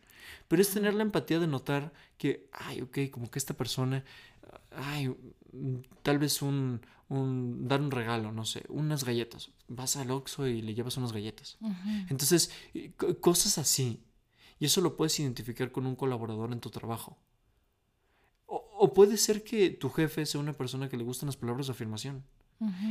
Pero 0.48 0.62
es 0.62 0.70
tener 0.72 0.94
la 0.94 1.02
empatía 1.02 1.38
de 1.40 1.46
notar 1.46 1.92
que, 2.18 2.48
ay, 2.52 2.80
ok, 2.82 2.98
como 3.10 3.30
que 3.30 3.38
esta 3.38 3.54
persona, 3.54 4.04
ay, 4.70 5.08
mm, 5.52 5.76
tal 6.02 6.18
vez 6.18 6.42
un, 6.42 6.80
un, 7.08 7.68
dar 7.68 7.80
un 7.80 7.90
regalo, 7.90 8.32
no 8.32 8.44
sé, 8.44 8.64
unas 8.68 9.04
galletas. 9.04 9.50
Vas 9.68 9.96
al 9.96 10.10
Oxxo 10.10 10.46
y 10.46 10.62
le 10.62 10.74
llevas 10.74 10.96
unas 10.96 11.12
galletas. 11.12 11.58
Entonces, 12.08 12.50
eh, 12.74 12.92
co- 12.96 13.18
cosas 13.20 13.58
así. 13.58 14.02
Y 14.58 14.66
eso 14.66 14.80
lo 14.80 14.96
puedes 14.96 15.18
identificar 15.20 15.72
con 15.72 15.86
un 15.86 15.96
colaborador 15.96 16.52
en 16.52 16.60
tu 16.60 16.70
trabajo. 16.70 17.18
O, 18.46 18.56
o 18.84 18.92
puede 18.96 19.16
ser 19.16 19.42
que 19.48 19.70
tu 19.70 19.88
jefe 19.90 20.26
sea 20.26 20.40
una 20.40 20.52
persona 20.60 20.88
que 20.88 20.96
le 20.96 21.04
gustan 21.04 21.26
las 21.28 21.36
palabras 21.36 21.66
de 21.66 21.72
afirmación. 21.72 22.24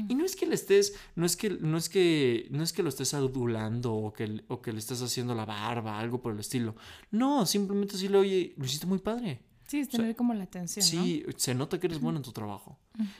Y 0.07 0.15
no 0.15 0.25
es 0.25 0.35
que 0.35 0.45
le 0.45 0.55
estés, 0.55 0.93
no 1.15 1.25
es 1.25 1.35
que, 1.35 1.49
no 1.49 1.77
es 1.77 1.89
que, 1.89 2.47
no 2.51 2.63
es 2.63 2.71
que 2.71 2.83
lo 2.83 2.89
estés 2.89 3.13
adulando 3.13 3.93
o 3.93 4.13
que, 4.13 4.43
o 4.47 4.61
que 4.61 4.71
le 4.71 4.79
estés 4.79 5.01
haciendo 5.01 5.33
la 5.33 5.45
barba, 5.45 5.99
algo 5.99 6.21
por 6.21 6.33
el 6.33 6.39
estilo. 6.39 6.75
No, 7.11 7.45
simplemente 7.45 7.93
decirle, 7.93 8.17
oye, 8.17 8.53
lo 8.57 8.65
hiciste 8.65 8.85
muy 8.85 8.99
padre. 8.99 9.41
Sí, 9.67 9.79
es 9.79 9.89
tener 9.89 10.15
como 10.15 10.35
la 10.35 10.43
atención, 10.43 10.85
Sí, 10.85 11.25
se 11.37 11.55
nota 11.55 11.79
que 11.79 11.87
eres 11.87 11.99
bueno 11.99 12.17
en 12.19 12.23
tu 12.23 12.31
trabajo. 12.31 12.77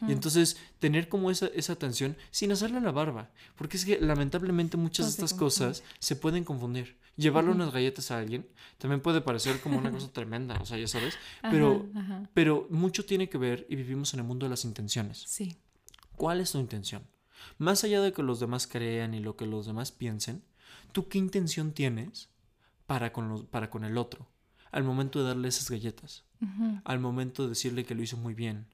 Y 0.07 0.11
entonces 0.11 0.57
tener 0.77 1.09
como 1.09 1.31
esa, 1.31 1.47
esa 1.47 1.73
atención 1.73 2.15
sin 2.29 2.51
hacerle 2.51 2.79
la 2.81 2.91
barba. 2.91 3.31
Porque 3.55 3.77
es 3.77 3.85
que 3.85 3.99
lamentablemente 3.99 4.77
muchas 4.77 5.07
Todo 5.07 5.07
de 5.07 5.11
estas 5.25 5.33
cosas 5.33 5.83
se 5.99 6.15
pueden 6.15 6.43
confundir. 6.43 6.97
Llevarle 7.17 7.51
unas 7.51 7.73
galletas 7.73 8.11
a 8.11 8.19
alguien 8.19 8.45
también 8.77 9.01
puede 9.01 9.21
parecer 9.21 9.59
como 9.61 9.79
una 9.79 9.89
cosa 9.89 10.09
tremenda, 10.13 10.59
o 10.61 10.65
sea, 10.65 10.77
ya 10.77 10.87
sabes. 10.87 11.17
Pero, 11.41 11.87
Ajá, 11.95 11.99
ajá. 12.01 12.29
pero 12.33 12.67
mucho 12.69 13.05
tiene 13.05 13.27
que 13.27 13.37
ver 13.39 13.65
y 13.69 13.75
vivimos 13.75 14.13
en 14.13 14.19
el 14.19 14.25
mundo 14.27 14.45
de 14.45 14.51
las 14.51 14.65
intenciones. 14.65 15.23
Sí. 15.25 15.57
¿Cuál 16.15 16.39
es 16.41 16.51
tu 16.51 16.59
intención? 16.59 17.07
Más 17.57 17.83
allá 17.83 18.01
de 18.01 18.13
que 18.13 18.23
los 18.23 18.39
demás 18.39 18.67
crean 18.67 19.13
y 19.13 19.19
lo 19.19 19.35
que 19.35 19.45
los 19.45 19.65
demás 19.65 19.91
piensen, 19.91 20.43
¿tú 20.91 21.07
qué 21.09 21.17
intención 21.17 21.73
tienes 21.73 22.29
para 22.87 23.11
con, 23.13 23.29
los- 23.29 23.43
para 23.45 23.69
con 23.69 23.83
el 23.85 23.97
otro? 23.97 24.27
Al 24.71 24.83
momento 24.83 25.19
de 25.19 25.25
darle 25.29 25.47
esas 25.47 25.69
galletas 25.69 26.25
al 26.83 26.99
momento 26.99 27.43
de 27.43 27.49
decirle 27.49 27.85
que 27.85 27.95
lo 27.95 28.03
hizo 28.03 28.17
muy 28.17 28.33
bien, 28.33 28.67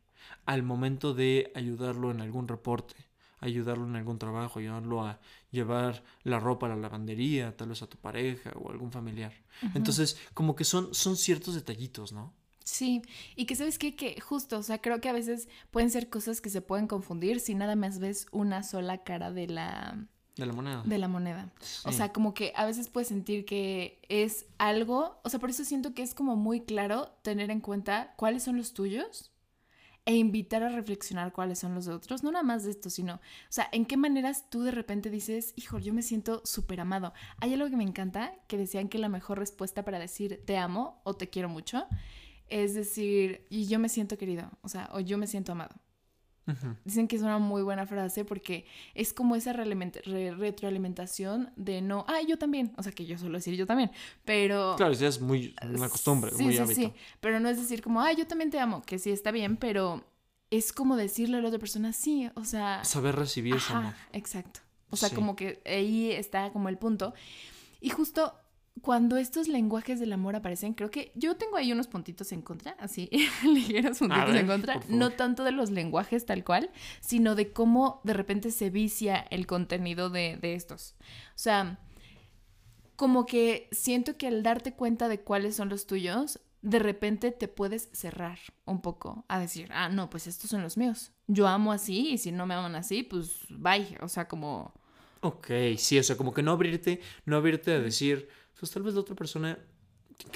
al 0.46 0.64
momento 0.64 1.14
de 1.14 1.52
ayudarlo 1.56 2.12
en 2.12 2.20
algún 2.22 2.48
reporte, 2.48 2.96
ayudarlo 3.40 3.86
en 3.88 3.96
algún 3.96 4.20
trabajo, 4.20 4.60
ayudarlo 4.60 5.06
a 5.06 5.20
llevar 5.52 6.04
la 6.24 6.40
ropa 6.40 6.66
a 6.66 6.70
la 6.70 6.76
lavandería, 6.76 7.56
tal 7.56 7.70
vez 7.70 7.82
a 7.82 7.88
tu 7.88 7.98
pareja 7.98 8.52
o 8.56 8.72
algún 8.72 8.92
familiar. 8.92 9.34
Entonces, 9.76 10.18
como 10.34 10.56
que 10.56 10.64
son, 10.64 10.94
son 10.94 11.16
ciertos 11.18 11.56
detallitos, 11.56 12.12
¿no? 12.14 12.34
Sí, 12.64 13.02
y 13.36 13.46
que 13.46 13.56
sabes 13.56 13.78
qué, 13.80 13.96
que 13.96 14.20
justo, 14.22 14.60
o 14.60 14.64
sea, 14.64 14.80
creo 14.82 15.02
que 15.02 15.10
a 15.10 15.14
veces 15.14 15.48
pueden 15.72 15.90
ser 15.90 16.10
cosas 16.10 16.42
que 16.42 16.50
se 16.50 16.62
pueden 16.62 16.88
confundir 16.88 17.40
si 17.40 17.56
nada 17.56 17.76
más 17.76 18.00
ves 18.00 18.28
una 18.32 18.64
sola 18.64 19.00
cara 19.04 19.32
de 19.32 19.48
la, 19.48 20.06
De 20.36 20.46
la 20.46 20.54
moneda. 20.54 20.84
de 20.86 20.98
la 20.98 21.08
moneda. 21.08 21.52
O 21.86 21.92
sea, 21.92 22.14
como 22.14 22.34
que 22.34 22.54
a 22.56 22.66
veces 22.66 22.88
puedes 22.90 23.08
sentir 23.08 23.46
que 23.46 24.00
es 24.10 24.46
algo, 24.60 25.20
o 25.24 25.30
sea, 25.30 25.40
por 25.40 25.50
eso 25.50 25.66
siento 25.66 25.94
que 25.94 26.04
es 26.04 26.14
como 26.14 26.36
muy 26.36 26.62
claro 26.62 27.18
tener 27.24 27.50
en 27.50 27.62
cuenta 27.62 28.14
cuáles 28.16 28.44
son 28.44 28.58
los 28.58 28.74
tuyos 28.74 29.32
e 30.06 30.16
invitar 30.16 30.64
a 30.64 30.70
reflexionar 30.70 31.32
cuáles 31.32 31.60
son 31.60 31.76
los 31.76 31.86
de 31.86 31.94
otros, 31.94 32.24
no 32.24 32.32
nada 32.32 32.44
más 32.44 32.64
de 32.64 32.72
esto, 32.72 32.90
sino, 32.90 33.16
o 33.16 33.20
sea, 33.50 33.70
en 33.72 33.86
qué 33.86 33.98
maneras 33.98 34.50
tú 34.50 34.64
de 34.64 34.72
repente 34.72 35.12
dices, 35.12 35.54
hijo, 35.56 35.78
yo 35.78 35.94
me 35.94 36.02
siento 36.02 36.42
súper 36.44 36.82
amado. 36.82 37.14
Hay 37.38 37.54
algo 37.54 37.70
que 37.70 37.76
me 37.76 37.84
encanta, 37.84 38.34
que 38.48 38.58
decían 38.58 38.90
que 38.90 38.98
la 38.98 39.10
mejor 39.10 39.38
respuesta 39.38 39.86
para 39.86 40.00
decir 40.00 40.42
te 40.46 40.58
amo 40.58 41.02
o 41.04 41.14
te 41.16 41.30
quiero 41.30 41.50
mucho 41.50 41.88
es 42.52 42.74
decir, 42.76 43.48
y 43.50 43.66
yo 43.68 43.80
me 43.80 43.90
siento 43.90 44.18
querido, 44.18 44.52
o 44.62 44.70
sea, 44.70 44.90
o 44.94 45.00
yo 45.00 45.18
me 45.18 45.26
siento 45.26 45.54
amado. 45.54 45.74
Dicen 46.84 47.08
que 47.08 47.16
es 47.16 47.22
una 47.22 47.38
muy 47.38 47.62
buena 47.62 47.86
frase 47.86 48.26
porque 48.26 48.66
es 48.94 49.14
como 49.14 49.38
esa 49.38 49.54
re- 49.54 50.32
retroalimentación 50.36 51.52
de 51.56 51.82
no, 51.82 52.04
ah, 52.10 52.20
yo 52.28 52.38
también, 52.38 52.74
o 52.78 52.84
sea, 52.84 52.92
que 52.92 53.06
yo 53.06 53.18
suelo 53.18 53.38
decir 53.38 53.56
yo 53.56 53.66
también, 53.66 53.90
pero... 54.26 54.74
Claro, 54.76 54.92
ya 54.94 55.08
es 55.08 55.22
muy 55.22 55.56
una 55.64 55.88
costumbre, 55.88 56.32
Sí, 56.32 56.44
muy 56.44 56.54
sí, 56.54 56.60
hábito. 56.60 56.82
sí, 56.82 56.94
pero 57.22 57.40
no 57.40 57.48
es 57.48 57.58
decir 57.58 57.82
como, 57.82 58.02
ah, 58.02 58.12
yo 58.12 58.28
también 58.28 58.50
te 58.50 58.60
amo, 58.60 58.82
que 58.82 59.00
sí 59.00 59.12
está 59.12 59.32
bien, 59.32 59.56
pero 59.56 60.04
es 60.50 60.74
como 60.74 60.98
decirle 60.98 61.38
a 61.38 61.42
la 61.42 61.48
otra 61.48 61.60
persona, 61.60 61.94
sí, 61.94 62.30
o 62.36 62.44
sea... 62.44 62.84
Saber 62.84 63.16
recibir 63.16 63.56
ese 63.56 63.68
Ajá, 63.72 63.78
amor. 63.78 63.94
exacto. 64.12 64.60
O 64.90 64.98
sea, 64.98 65.08
Sí. 65.08 65.16
como 65.16 65.38
que 65.38 65.62
ahí 65.66 66.12
está 66.12 66.52
como 66.52 66.68
el 66.68 66.78
punto. 66.78 67.14
Y 67.80 67.92
justo 67.92 68.34
cuando 68.82 69.18
estos 69.18 69.48
lenguajes 69.48 70.00
del 70.00 70.14
amor 70.14 70.36
aparecen, 70.36 70.74
creo 70.74 70.90
que 70.90 71.12
yo 71.16 71.36
tengo 71.36 71.58
ahí 71.58 71.72
unos 71.72 71.88
puntitos 71.88 72.32
en 72.32 72.42
contra, 72.42 72.72
así, 72.80 73.10
ligeros 73.44 74.00
puntitos 74.00 74.28
ver, 74.28 74.38
en 74.38 74.48
contra, 74.48 74.80
no 74.88 75.12
tanto 75.12 75.44
de 75.44 75.52
los 75.52 75.70
lenguajes 75.70 76.26
tal 76.26 76.44
cual, 76.44 76.72
sino 77.02 77.36
de 77.36 77.52
cómo 77.52 78.02
de 78.04 78.14
repente 78.14 78.52
se 78.52 78.70
vicia 78.70 79.18
el 79.30 79.46
contenido 79.46 80.10
de, 80.10 80.38
de 80.42 80.56
estos. 80.56 80.96
O 81.00 81.38
sea, 81.38 81.80
como 82.96 83.26
que 83.26 83.68
siento 83.72 84.18
que 84.18 84.28
al 84.28 84.44
darte 84.44 84.74
cuenta 84.74 85.10
de 85.10 85.22
cuáles 85.22 85.56
son 85.56 85.70
los 85.70 85.86
tuyos, 85.86 86.40
de 86.62 86.80
repente 86.80 87.32
te 87.32 87.48
puedes 87.48 87.90
cerrar 87.94 88.38
un 88.66 88.82
poco 88.82 89.26
a 89.28 89.40
decir, 89.40 89.70
ah, 89.72 89.90
no, 89.90 90.10
pues 90.10 90.28
estos 90.28 90.50
son 90.50 90.62
los 90.62 90.78
míos. 90.78 91.12
Yo 91.28 91.48
amo 91.48 91.72
así 91.72 92.12
y 92.12 92.18
si 92.18 92.32
no 92.32 92.46
me 92.46 92.54
aman 92.54 92.76
así, 92.76 93.04
pues 93.04 93.46
bye. 93.50 93.98
O 94.02 94.08
sea, 94.08 94.28
como... 94.28 94.74
Ok, 95.22 95.48
sí, 95.78 96.00
o 96.00 96.04
sea, 96.04 96.18
como 96.18 96.34
que 96.34 96.44
no 96.44 96.52
abrirte, 96.52 97.02
no 97.26 97.38
abrirte 97.38 97.74
a 97.74 97.80
decir, 97.80 98.28
pues 98.62 98.72
tal 98.72 98.84
vez 98.84 98.94
la 98.94 99.00
otra 99.00 99.16
persona, 99.16 99.58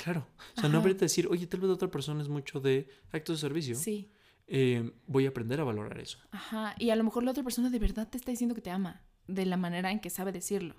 claro, 0.03 0.27
o 0.57 0.59
sea, 0.59 0.67
no 0.67 0.77
Ajá. 0.77 0.77
abrirte 0.79 1.05
a 1.05 1.07
decir, 1.07 1.27
oye, 1.29 1.45
tal 1.45 1.59
vez 1.59 1.67
la 1.67 1.75
otra 1.75 1.91
persona 1.91 2.23
es 2.23 2.27
mucho 2.27 2.59
de 2.59 2.89
actos 3.11 3.37
de 3.37 3.41
servicio. 3.47 3.75
Sí. 3.75 4.11
Eh, 4.47 4.91
voy 5.05 5.27
a 5.27 5.29
aprender 5.29 5.61
a 5.61 5.63
valorar 5.63 5.99
eso. 5.99 6.17
Ajá. 6.31 6.73
Y 6.79 6.89
a 6.89 6.95
lo 6.95 7.03
mejor 7.03 7.23
la 7.23 7.29
otra 7.31 7.43
persona 7.43 7.69
de 7.69 7.77
verdad 7.77 8.09
te 8.09 8.17
está 8.17 8.31
diciendo 8.31 8.55
que 8.55 8.61
te 8.61 8.71
ama, 8.71 9.03
de 9.27 9.45
la 9.45 9.57
manera 9.57 9.91
en 9.91 9.99
que 9.99 10.09
sabe 10.09 10.31
decirlo. 10.31 10.73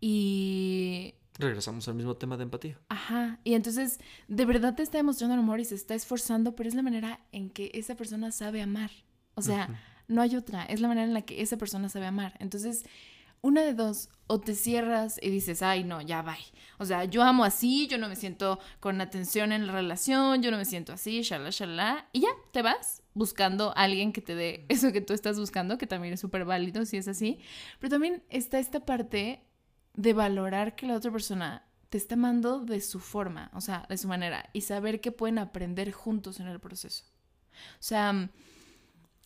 Y... 0.00 1.14
Regresamos 1.38 1.86
al 1.86 1.94
mismo 1.94 2.16
tema 2.16 2.36
de 2.36 2.42
empatía. 2.42 2.80
Ajá. 2.88 3.38
Y 3.44 3.54
entonces, 3.54 4.00
de 4.26 4.44
verdad 4.44 4.74
te 4.74 4.82
está 4.82 4.98
demostrando 4.98 5.34
el 5.34 5.40
amor 5.40 5.60
y 5.60 5.64
se 5.64 5.76
está 5.76 5.94
esforzando, 5.94 6.56
pero 6.56 6.68
es 6.68 6.74
la 6.74 6.82
manera 6.82 7.20
en 7.30 7.50
que 7.50 7.70
esa 7.74 7.94
persona 7.94 8.32
sabe 8.32 8.62
amar. 8.62 8.90
O 9.36 9.42
sea, 9.42 9.66
Ujú. 9.66 9.74
no 10.08 10.22
hay 10.22 10.34
otra. 10.34 10.64
Es 10.64 10.80
la 10.80 10.88
manera 10.88 11.06
en 11.06 11.14
la 11.14 11.22
que 11.22 11.40
esa 11.40 11.56
persona 11.56 11.88
sabe 11.88 12.06
amar. 12.06 12.34
Entonces, 12.40 12.84
una 13.44 13.60
de 13.60 13.74
dos, 13.74 14.08
o 14.26 14.40
te 14.40 14.54
cierras 14.54 15.18
y 15.20 15.28
dices, 15.28 15.60
ay, 15.60 15.84
no, 15.84 16.00
ya 16.00 16.22
bye. 16.22 16.34
O 16.78 16.86
sea, 16.86 17.04
yo 17.04 17.22
amo 17.22 17.44
así, 17.44 17.86
yo 17.88 17.98
no 17.98 18.08
me 18.08 18.16
siento 18.16 18.58
con 18.80 19.02
atención 19.02 19.52
en 19.52 19.66
la 19.66 19.74
relación, 19.74 20.40
yo 20.40 20.50
no 20.50 20.56
me 20.56 20.64
siento 20.64 20.94
así, 20.94 21.20
shalá, 21.20 21.50
shalá. 21.50 22.08
Y 22.12 22.20
ya, 22.20 22.30
te 22.52 22.62
vas 22.62 23.02
buscando 23.12 23.76
a 23.76 23.82
alguien 23.82 24.14
que 24.14 24.22
te 24.22 24.34
dé 24.34 24.64
eso 24.70 24.92
que 24.92 25.02
tú 25.02 25.12
estás 25.12 25.38
buscando, 25.38 25.76
que 25.76 25.86
también 25.86 26.14
es 26.14 26.20
súper 26.20 26.46
válido 26.46 26.86
si 26.86 26.96
es 26.96 27.06
así. 27.06 27.38
Pero 27.80 27.90
también 27.90 28.22
está 28.30 28.58
esta 28.58 28.86
parte 28.86 29.44
de 29.92 30.12
valorar 30.14 30.74
que 30.74 30.86
la 30.86 30.96
otra 30.96 31.12
persona 31.12 31.66
te 31.90 31.98
está 31.98 32.14
amando 32.14 32.60
de 32.60 32.80
su 32.80 32.98
forma, 32.98 33.50
o 33.52 33.60
sea, 33.60 33.84
de 33.90 33.98
su 33.98 34.08
manera, 34.08 34.48
y 34.54 34.62
saber 34.62 35.02
que 35.02 35.12
pueden 35.12 35.38
aprender 35.38 35.92
juntos 35.92 36.40
en 36.40 36.46
el 36.46 36.60
proceso. 36.60 37.04
O 37.52 37.82
sea, 37.82 38.30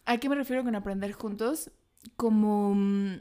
¿a 0.06 0.18
qué 0.18 0.28
me 0.28 0.34
refiero 0.34 0.64
con 0.64 0.74
aprender 0.74 1.12
juntos? 1.12 1.70
Como 2.16 2.74
mm, 2.74 3.20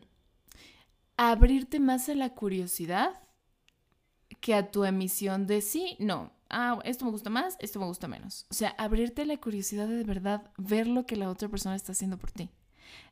abrirte 1.17 1.80
más 1.80 2.08
a 2.10 2.15
la 2.15 2.30
curiosidad 2.30 3.21
que 4.39 4.53
a 4.53 4.71
tu 4.71 4.86
emisión 4.86 5.47
de 5.47 5.62
sí, 5.62 5.97
no. 5.99 6.32
Ah, 6.49 6.80
esto 6.86 7.03
me 7.03 7.12
gusta 7.12 7.30
más, 7.30 7.58
esto 7.60 7.80
me 7.80 7.88
gusta 7.88 8.08
menos. 8.08 8.45
O 8.49 8.53
sea, 8.53 8.69
abrirte 8.77 9.23
a 9.23 9.25
la 9.25 9.38
curiosidad 9.38 9.88
de 9.88 9.95
de 9.95 10.03
verdad 10.03 10.51
ver 10.58 10.88
lo 10.88 11.06
que 11.06 11.17
la 11.17 11.30
otra 11.30 11.49
persona 11.49 11.75
está 11.75 11.91
haciendo 11.91 12.17
por 12.17 12.32
ti. 12.32 12.49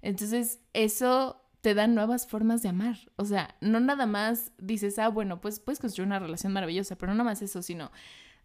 Entonces, 0.01 0.61
eso 0.73 1.41
te 1.59 1.73
da 1.73 1.87
nuevas 1.87 2.27
formas 2.27 2.61
de 2.61 2.69
amar. 2.69 2.97
O 3.17 3.25
sea, 3.25 3.55
no 3.59 3.79
nada 3.79 4.05
más 4.05 4.51
dices, 4.59 4.99
ah, 4.99 5.09
bueno, 5.09 5.41
pues 5.41 5.59
puedes 5.59 5.79
construir 5.79 6.05
una 6.05 6.19
relación 6.19 6.53
maravillosa, 6.53 6.95
pero 6.95 7.11
no 7.11 7.17
nada 7.17 7.31
más 7.31 7.41
eso, 7.41 7.61
sino 7.61 7.91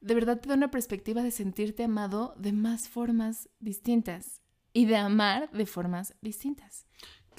de 0.01 0.15
verdad 0.15 0.41
te 0.41 0.49
da 0.49 0.55
una 0.55 0.71
perspectiva 0.71 1.23
de 1.23 1.31
sentirte 1.31 1.85
amado 1.85 2.35
de 2.39 2.53
más 2.53 2.89
formas 2.89 3.51
distintas 3.61 4.41
y 4.73 4.87
de 4.87 4.97
amar 4.97 5.51
de 5.53 5.67
formas 5.67 6.15
distintas. 6.23 6.87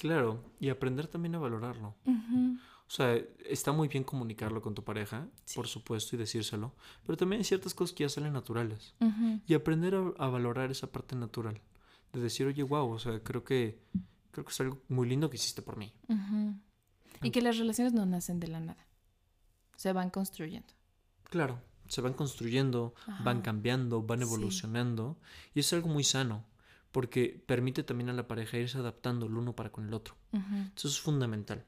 Claro, 0.02 0.42
y 0.58 0.68
aprender 0.68 1.06
también 1.06 1.36
a 1.36 1.38
valorarlo. 1.38 1.94
O 2.04 2.90
sea, 2.90 3.14
está 3.48 3.70
muy 3.70 3.86
bien 3.86 4.02
comunicarlo 4.02 4.60
con 4.60 4.74
tu 4.74 4.82
pareja, 4.82 5.28
por 5.54 5.68
supuesto, 5.68 6.16
y 6.16 6.18
decírselo, 6.18 6.74
pero 7.06 7.16
también 7.16 7.38
hay 7.38 7.44
ciertas 7.44 7.72
cosas 7.72 7.94
que 7.94 8.02
ya 8.02 8.08
salen 8.08 8.32
naturales. 8.32 8.96
Y 9.46 9.54
aprender 9.54 9.94
a, 9.94 10.26
valorar 10.26 10.72
esa 10.72 10.90
parte 10.90 11.14
natural. 11.14 11.60
De 12.12 12.20
decir, 12.20 12.48
oye, 12.48 12.64
wow, 12.64 12.90
o 12.90 12.98
sea, 12.98 13.20
creo 13.20 13.44
que, 13.44 13.80
creo 14.32 14.44
que 14.44 14.50
es 14.50 14.60
algo 14.60 14.80
muy 14.88 15.08
lindo 15.08 15.30
que 15.30 15.36
hiciste 15.36 15.62
por 15.62 15.76
mí. 15.76 15.92
Y 17.22 17.30
que 17.30 17.40
las 17.40 17.56
relaciones 17.56 17.92
no 17.92 18.04
nacen 18.04 18.40
de 18.40 18.48
la 18.48 18.58
nada. 18.58 18.84
Se 19.76 19.92
van 19.92 20.10
construyendo. 20.10 20.74
Claro, 21.30 21.60
se 21.86 22.00
van 22.00 22.14
construyendo, 22.14 22.92
van 23.22 23.40
cambiando, 23.40 24.02
van 24.02 24.22
evolucionando. 24.22 25.16
Y 25.54 25.60
es 25.60 25.72
algo 25.72 25.86
muy 25.86 26.02
sano 26.02 26.44
porque 26.92 27.42
permite 27.46 27.82
también 27.82 28.10
a 28.10 28.12
la 28.12 28.28
pareja 28.28 28.58
irse 28.58 28.78
adaptando 28.78 29.26
el 29.26 29.34
uno 29.34 29.56
para 29.56 29.72
con 29.72 29.88
el 29.88 29.94
otro. 29.94 30.14
Eso 30.76 30.88
es 30.88 31.00
fundamental. 31.00 31.64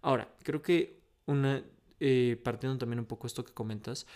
Ahora, 0.00 0.32
creo 0.42 0.62
que 0.62 1.02
una, 1.26 1.62
eh, 2.00 2.40
partiendo 2.42 2.78
también 2.78 3.00
un 3.00 3.06
poco 3.06 3.26
esto 3.26 3.44
que 3.44 3.52
comentas, 3.52 4.06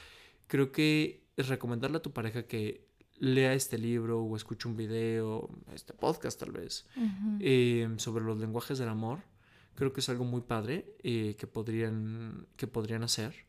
creo 0.46 0.70
que 0.70 1.26
recomendarle 1.36 1.98
a 1.98 2.02
tu 2.02 2.12
pareja 2.12 2.46
que 2.46 2.86
lea 3.18 3.54
este 3.54 3.76
libro 3.76 4.22
o 4.22 4.36
escuche 4.36 4.68
un 4.68 4.76
video, 4.76 5.50
este 5.74 5.92
podcast 5.92 6.38
tal 6.38 6.52
vez, 6.52 6.86
eh, 7.40 7.88
sobre 7.98 8.24
los 8.24 8.38
lenguajes 8.38 8.78
del 8.78 8.88
amor. 8.88 9.20
Creo 9.74 9.92
que 9.92 10.00
es 10.00 10.08
algo 10.08 10.24
muy 10.24 10.42
padre 10.42 10.96
eh, 11.02 11.34
que, 11.36 11.46
podrían, 11.46 12.46
que 12.56 12.66
podrían 12.66 13.02
hacer. 13.02 13.46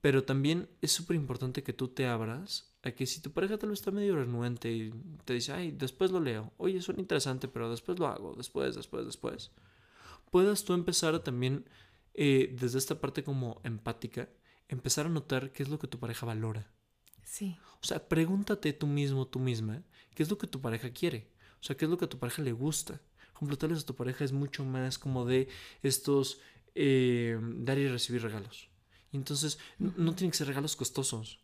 Pero 0.00 0.24
también 0.24 0.68
es 0.82 0.92
súper 0.92 1.16
importante 1.16 1.62
que 1.62 1.72
tú 1.72 1.88
te 1.88 2.06
abras 2.06 2.73
a 2.84 2.92
que 2.92 3.06
si 3.06 3.20
tu 3.20 3.32
pareja 3.32 3.56
tal 3.56 3.70
vez 3.70 3.78
está 3.80 3.90
medio 3.90 4.14
renuente 4.14 4.70
y 4.70 4.92
te 5.24 5.32
dice, 5.32 5.52
ay, 5.52 5.70
después 5.72 6.10
lo 6.10 6.20
leo, 6.20 6.52
oye, 6.58 6.82
suena 6.82 7.00
interesante, 7.00 7.48
pero 7.48 7.70
después 7.70 7.98
lo 7.98 8.06
hago, 8.06 8.34
después, 8.36 8.76
después, 8.76 9.06
después, 9.06 9.52
puedas 10.30 10.64
tú 10.64 10.74
empezar 10.74 11.14
a 11.14 11.22
también, 11.22 11.64
eh, 12.12 12.54
desde 12.60 12.76
esta 12.76 13.00
parte 13.00 13.24
como 13.24 13.62
empática, 13.64 14.28
empezar 14.68 15.06
a 15.06 15.08
notar 15.08 15.50
qué 15.50 15.62
es 15.62 15.70
lo 15.70 15.78
que 15.78 15.86
tu 15.88 15.98
pareja 15.98 16.26
valora. 16.26 16.70
Sí. 17.24 17.56
O 17.82 17.86
sea, 17.86 18.06
pregúntate 18.06 18.74
tú 18.74 18.86
mismo, 18.86 19.26
tú 19.26 19.38
misma, 19.38 19.82
qué 20.14 20.22
es 20.22 20.28
lo 20.28 20.36
que 20.36 20.46
tu 20.46 20.60
pareja 20.60 20.90
quiere. 20.90 21.32
O 21.60 21.64
sea, 21.64 21.78
qué 21.78 21.86
es 21.86 21.90
lo 21.90 21.96
que 21.96 22.04
a 22.04 22.08
tu 22.08 22.18
pareja 22.18 22.42
le 22.42 22.52
gusta. 22.52 23.00
Por 23.32 23.36
ejemplo, 23.36 23.56
tal 23.56 23.70
vez 23.70 23.82
a 23.82 23.86
tu 23.86 23.96
pareja 23.96 24.24
es 24.24 24.32
mucho 24.32 24.62
más 24.62 24.98
como 24.98 25.24
de 25.24 25.48
estos 25.82 26.38
eh, 26.74 27.38
dar 27.40 27.78
y 27.78 27.88
recibir 27.88 28.22
regalos. 28.22 28.68
Y 29.10 29.16
entonces, 29.16 29.58
no 29.78 30.14
tienen 30.14 30.32
que 30.32 30.36
ser 30.36 30.48
regalos 30.48 30.76
costosos 30.76 31.43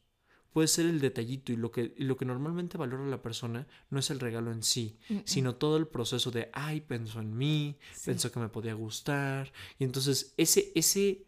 puede 0.52 0.68
ser 0.68 0.86
el 0.86 1.00
detallito 1.00 1.52
y 1.52 1.56
lo 1.56 1.70
que, 1.70 1.94
lo 1.98 2.16
que 2.16 2.24
normalmente 2.24 2.76
valora 2.76 3.06
la 3.06 3.22
persona 3.22 3.66
no 3.88 3.98
es 3.98 4.10
el 4.10 4.20
regalo 4.20 4.52
en 4.52 4.62
sí, 4.62 4.98
sino 5.24 5.54
todo 5.54 5.76
el 5.76 5.86
proceso 5.86 6.30
de, 6.30 6.50
ay, 6.52 6.80
pensó 6.80 7.20
en 7.20 7.36
mí, 7.36 7.78
pensó 8.04 8.32
que 8.32 8.40
me 8.40 8.48
podía 8.48 8.74
gustar. 8.74 9.52
Y 9.78 9.84
entonces 9.84 10.34
ese, 10.36 10.72
ese 10.74 11.26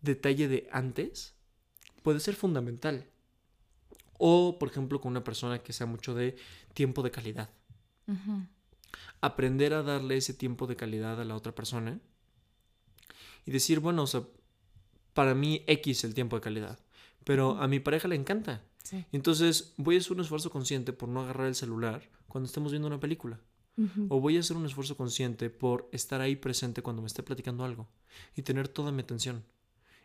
detalle 0.00 0.48
de 0.48 0.68
antes 0.72 1.34
puede 2.02 2.20
ser 2.20 2.34
fundamental. 2.34 3.06
O, 4.16 4.58
por 4.58 4.68
ejemplo, 4.68 5.00
con 5.00 5.10
una 5.10 5.24
persona 5.24 5.58
que 5.58 5.72
sea 5.72 5.86
mucho 5.86 6.14
de 6.14 6.36
tiempo 6.72 7.02
de 7.02 7.10
calidad. 7.10 7.50
Aprender 9.20 9.74
a 9.74 9.82
darle 9.82 10.16
ese 10.16 10.32
tiempo 10.32 10.66
de 10.66 10.76
calidad 10.76 11.20
a 11.20 11.24
la 11.24 11.36
otra 11.36 11.54
persona 11.54 12.00
y 13.44 13.50
decir, 13.50 13.80
bueno, 13.80 14.04
o 14.04 14.06
sea, 14.06 14.22
para 15.12 15.34
mí 15.34 15.64
X 15.66 16.04
el 16.04 16.14
tiempo 16.14 16.36
de 16.36 16.42
calidad 16.42 16.83
pero 17.24 17.58
a 17.58 17.66
mi 17.66 17.80
pareja 17.80 18.08
le 18.08 18.16
encanta. 18.16 18.62
Entonces 19.12 19.72
voy 19.76 19.96
a 19.96 19.98
hacer 19.98 20.12
un 20.12 20.20
esfuerzo 20.20 20.50
consciente 20.50 20.92
por 20.92 21.08
no 21.08 21.22
agarrar 21.22 21.46
el 21.46 21.54
celular 21.54 22.08
cuando 22.28 22.46
estemos 22.46 22.70
viendo 22.70 22.86
una 22.86 23.00
película. 23.00 23.40
O 24.08 24.20
voy 24.20 24.36
a 24.36 24.40
hacer 24.40 24.56
un 24.56 24.66
esfuerzo 24.66 24.96
consciente 24.96 25.50
por 25.50 25.88
estar 25.90 26.20
ahí 26.20 26.36
presente 26.36 26.80
cuando 26.80 27.02
me 27.02 27.08
esté 27.08 27.24
platicando 27.24 27.64
algo 27.64 27.88
y 28.36 28.42
tener 28.42 28.68
toda 28.68 28.92
mi 28.92 29.02
atención. 29.02 29.44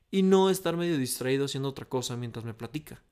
Y 0.10 0.24
no 0.24 0.50
estar 0.50 0.76
medio 0.76 0.98
distraído 0.98 1.46
haciendo 1.46 1.70
otra 1.70 1.86
cosa 1.86 2.18
mientras 2.18 2.46
me 2.46 2.56
platica. 2.56 3.04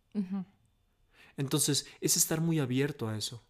Entonces 1.36 1.86
es 2.02 2.17
estar 2.17 2.41
muy 2.41 2.60
abierto 2.60 3.08
a 3.08 3.17
eso. 3.17 3.43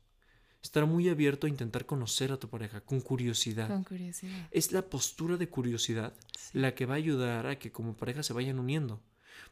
Estar 0.62 0.86
muy 0.86 1.08
abierto 1.08 1.48
a 1.48 1.50
intentar 1.50 1.86
conocer 1.86 2.34
a 2.34 2.38
tu 2.38 2.50
pareja 2.50 2.82
con 2.82 3.00
curiosidad. 3.00 3.70
Con 3.70 3.86
curiosidad. 3.86 4.50
Es 4.52 4.74
la 4.74 4.82
postura 4.82 5.38
de 5.38 5.48
curiosidad 5.48 6.14
la 6.52 6.76
que 6.76 6.86
va 6.86 6.96
a 6.96 6.98
ayudar 6.98 7.46
a 7.46 7.58
que 7.58 7.72
como 7.72 7.96
pareja 7.96 8.24
se 8.24 8.34
vayan 8.34 8.60
uniendo 8.60 9.00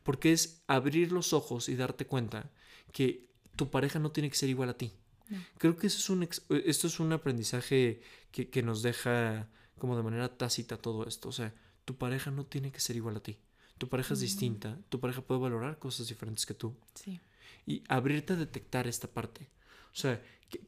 porque 0.04 0.34
es 0.34 0.64
abrir 0.68 1.12
los 1.12 1.34
ojos 1.34 1.70
y 1.70 1.76
darte 1.76 2.06
cuenta 2.06 2.52
que 2.92 3.26
tu 3.56 3.70
pareja 3.70 4.00
no 4.00 4.12
tiene 4.12 4.30
que 4.30 4.36
ser 4.36 4.50
igual 4.50 4.70
a 4.70 4.78
ti. 4.78 4.92
Creo 5.58 5.76
que 5.76 5.88
eso 5.88 5.98
es 5.98 6.10
un, 6.10 6.28
esto 6.66 6.88
es 6.88 7.00
un 7.00 7.12
aprendizaje 7.12 8.02
que, 8.32 8.64
nos 8.64 8.84
deja 8.84 9.50
como 9.78 9.98
de 9.98 10.04
manera 10.04 10.38
tácita 10.38 10.78
todo 10.78 11.08
esto. 11.08 11.30
O 11.30 11.32
sea, 11.32 11.54
tu 11.84 11.98
pareja 11.98 12.32
no 12.32 12.46
tiene 12.46 12.72
que 12.72 12.80
ser 12.80 12.96
igual 12.96 13.18
a 13.18 13.24
ti. 13.24 13.38
Tu 13.78 13.90
pareja 13.90 14.14
es 14.14 14.20
distinta, 14.20 14.78
tu 14.90 15.00
pareja 15.00 15.22
puede 15.22 15.42
valorar 15.42 15.80
cosas 15.80 16.08
diferentes 16.08 16.46
que 16.46 16.54
tú. 16.54 16.76
Sí. 16.94 17.20
Y 17.66 17.84
abrirte 17.90 18.34
a 18.34 18.36
detectar 18.38 18.88
esta 18.88 19.08
parte. 19.08 19.50
O 19.92 19.98
sea, 19.98 20.22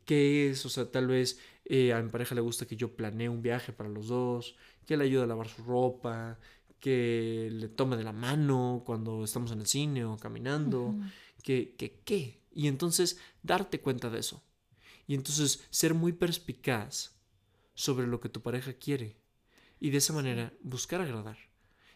¿qué, 0.05 0.49
es? 0.49 0.65
O 0.65 0.69
sea, 0.69 0.89
tal 0.89 1.07
vez 1.07 1.39
eh, 1.65 1.93
a 1.93 2.01
mi 2.01 2.09
pareja 2.09 2.35
le 2.35 2.41
gusta 2.41 2.65
que 2.65 2.75
yo 2.75 2.95
planee 2.95 3.29
un 3.29 3.41
viaje 3.41 3.71
para 3.71 3.89
los 3.89 4.07
dos, 4.07 4.55
que 4.85 4.97
le 4.97 5.05
ayude 5.05 5.23
a 5.23 5.27
lavar 5.27 5.49
su 5.49 5.63
ropa, 5.63 6.39
que 6.79 7.49
le 7.51 7.67
tome 7.69 7.97
de 7.97 8.03
la 8.03 8.13
mano 8.13 8.83
cuando 8.85 9.23
estamos 9.23 9.51
en 9.51 9.59
el 9.59 9.67
cine 9.67 10.05
o 10.05 10.17
caminando, 10.17 10.95
que, 11.43 11.75
que, 11.77 11.99
¿qué? 12.05 12.41
Y 12.53 12.67
entonces 12.67 13.19
darte 13.43 13.81
cuenta 13.81 14.09
de 14.09 14.19
eso. 14.19 14.43
Y 15.07 15.15
entonces 15.15 15.65
ser 15.69 15.93
muy 15.93 16.13
perspicaz 16.13 17.15
sobre 17.73 18.07
lo 18.07 18.19
que 18.19 18.29
tu 18.29 18.41
pareja 18.41 18.73
quiere. 18.73 19.17
Y 19.79 19.91
de 19.91 19.97
esa 19.97 20.13
manera 20.13 20.53
buscar 20.61 21.01
agradar. 21.01 21.37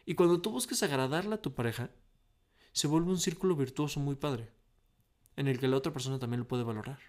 Y 0.06 0.16
cuando 0.16 0.42
tú 0.42 0.52
busques 0.52 0.84
agradarle 0.84 1.36
a 1.36 1.42
tu 1.42 1.54
pareja, 1.54 1.90
se 2.72 2.88
vuelve 2.88 3.10
un 3.10 3.20
círculo 3.20 3.56
virtuoso 3.56 4.00
muy 4.00 4.16
padre, 4.16 4.52
en 5.36 5.48
el 5.48 5.60
que 5.60 5.68
la 5.68 5.78
otra 5.78 5.92
persona 5.92 6.20
también 6.20 6.42
lo 6.42 6.48
puede 6.48 6.64
valorar. 6.64 7.00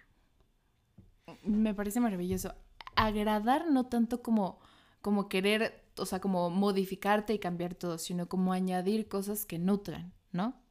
Me 1.43 1.73
parece 1.73 1.99
maravilloso. 1.99 2.53
Agradar 2.95 3.69
no 3.71 3.85
tanto 3.85 4.21
como, 4.21 4.59
como 5.01 5.29
querer 5.29 5.82
o 5.97 6.05
sea, 6.05 6.19
como 6.19 6.49
modificarte 6.49 7.33
y 7.33 7.39
cambiar 7.39 7.75
todo, 7.75 7.97
sino 7.97 8.27
como 8.27 8.53
añadir 8.53 9.07
cosas 9.07 9.45
que 9.45 9.59
nutran, 9.59 10.13
¿no? 10.31 10.63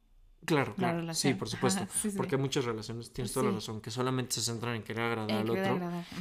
Claro, 0.45 0.75
claro. 0.75 1.13
Sí, 1.13 1.33
por 1.33 1.47
supuesto. 1.47 1.87
Porque 2.17 2.35
hay 2.35 2.41
muchas 2.41 2.65
relaciones, 2.65 3.11
tienes 3.13 3.31
toda 3.31 3.47
la 3.47 3.51
razón, 3.53 3.81
que 3.81 3.91
solamente 3.91 4.35
se 4.35 4.41
centran 4.41 4.75
en 4.75 4.83
querer 4.83 5.03
agradar 5.03 5.37
al 5.37 5.49
otro. 5.49 5.79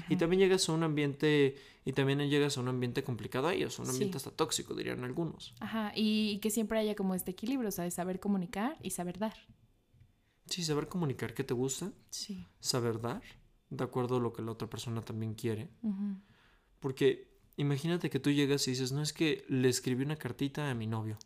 y 0.09 0.17
también 0.17 0.41
llegas 0.41 0.69
a 0.69 0.73
un 0.73 0.83
ambiente, 0.83 1.57
y 1.85 1.93
también 1.93 2.21
llegas 2.31 2.57
a 2.57 2.61
un 2.61 2.69
ambiente 2.69 3.03
complicado 3.03 3.49
a 3.49 3.55
ellos, 3.55 3.79
un 3.79 3.89
ambiente 3.89 4.17
hasta 4.17 4.31
tóxico, 4.31 4.75
dirían 4.75 5.03
algunos. 5.05 5.55
Ajá, 5.61 5.93
y 5.97 6.39
que 6.39 6.51
siempre 6.51 6.79
haya 6.79 6.95
como 6.95 7.15
este 7.15 7.33
equilibrio, 7.33 7.69
o 7.69 7.73
sea, 7.73 7.91
saber 7.91 8.21
comunicar 8.21 8.79
y 8.83 8.91
saber 8.91 9.19
dar. 9.19 9.35
Sí, 10.47 10.63
saber 10.63 10.89
comunicar 10.89 11.35
qué 11.35 11.45
te 11.45 11.55
gusta. 11.55 11.93
Sí. 12.11 12.47
Saber 12.61 13.01
dar, 13.01 13.23
de 13.71 13.85
acuerdo 13.85 14.17
a 14.17 14.21
lo 14.21 14.33
que 14.33 14.43
la 14.43 14.53
otra 14.53 14.69
persona 14.69 15.01
también 15.01 15.35
quiere. 15.35 15.71
Porque 16.79 17.32
imagínate 17.57 18.11
que 18.11 18.21
tú 18.21 18.31
llegas 18.31 18.67
y 18.69 18.73
dices, 18.73 18.93
no 18.93 19.03
es 19.03 19.13
que 19.13 19.45
le 19.49 19.69
escribí 19.69 20.05
una 20.05 20.17
cartita 20.17 20.71
a 20.71 20.75
mi 20.75 20.87
novio. 20.87 21.19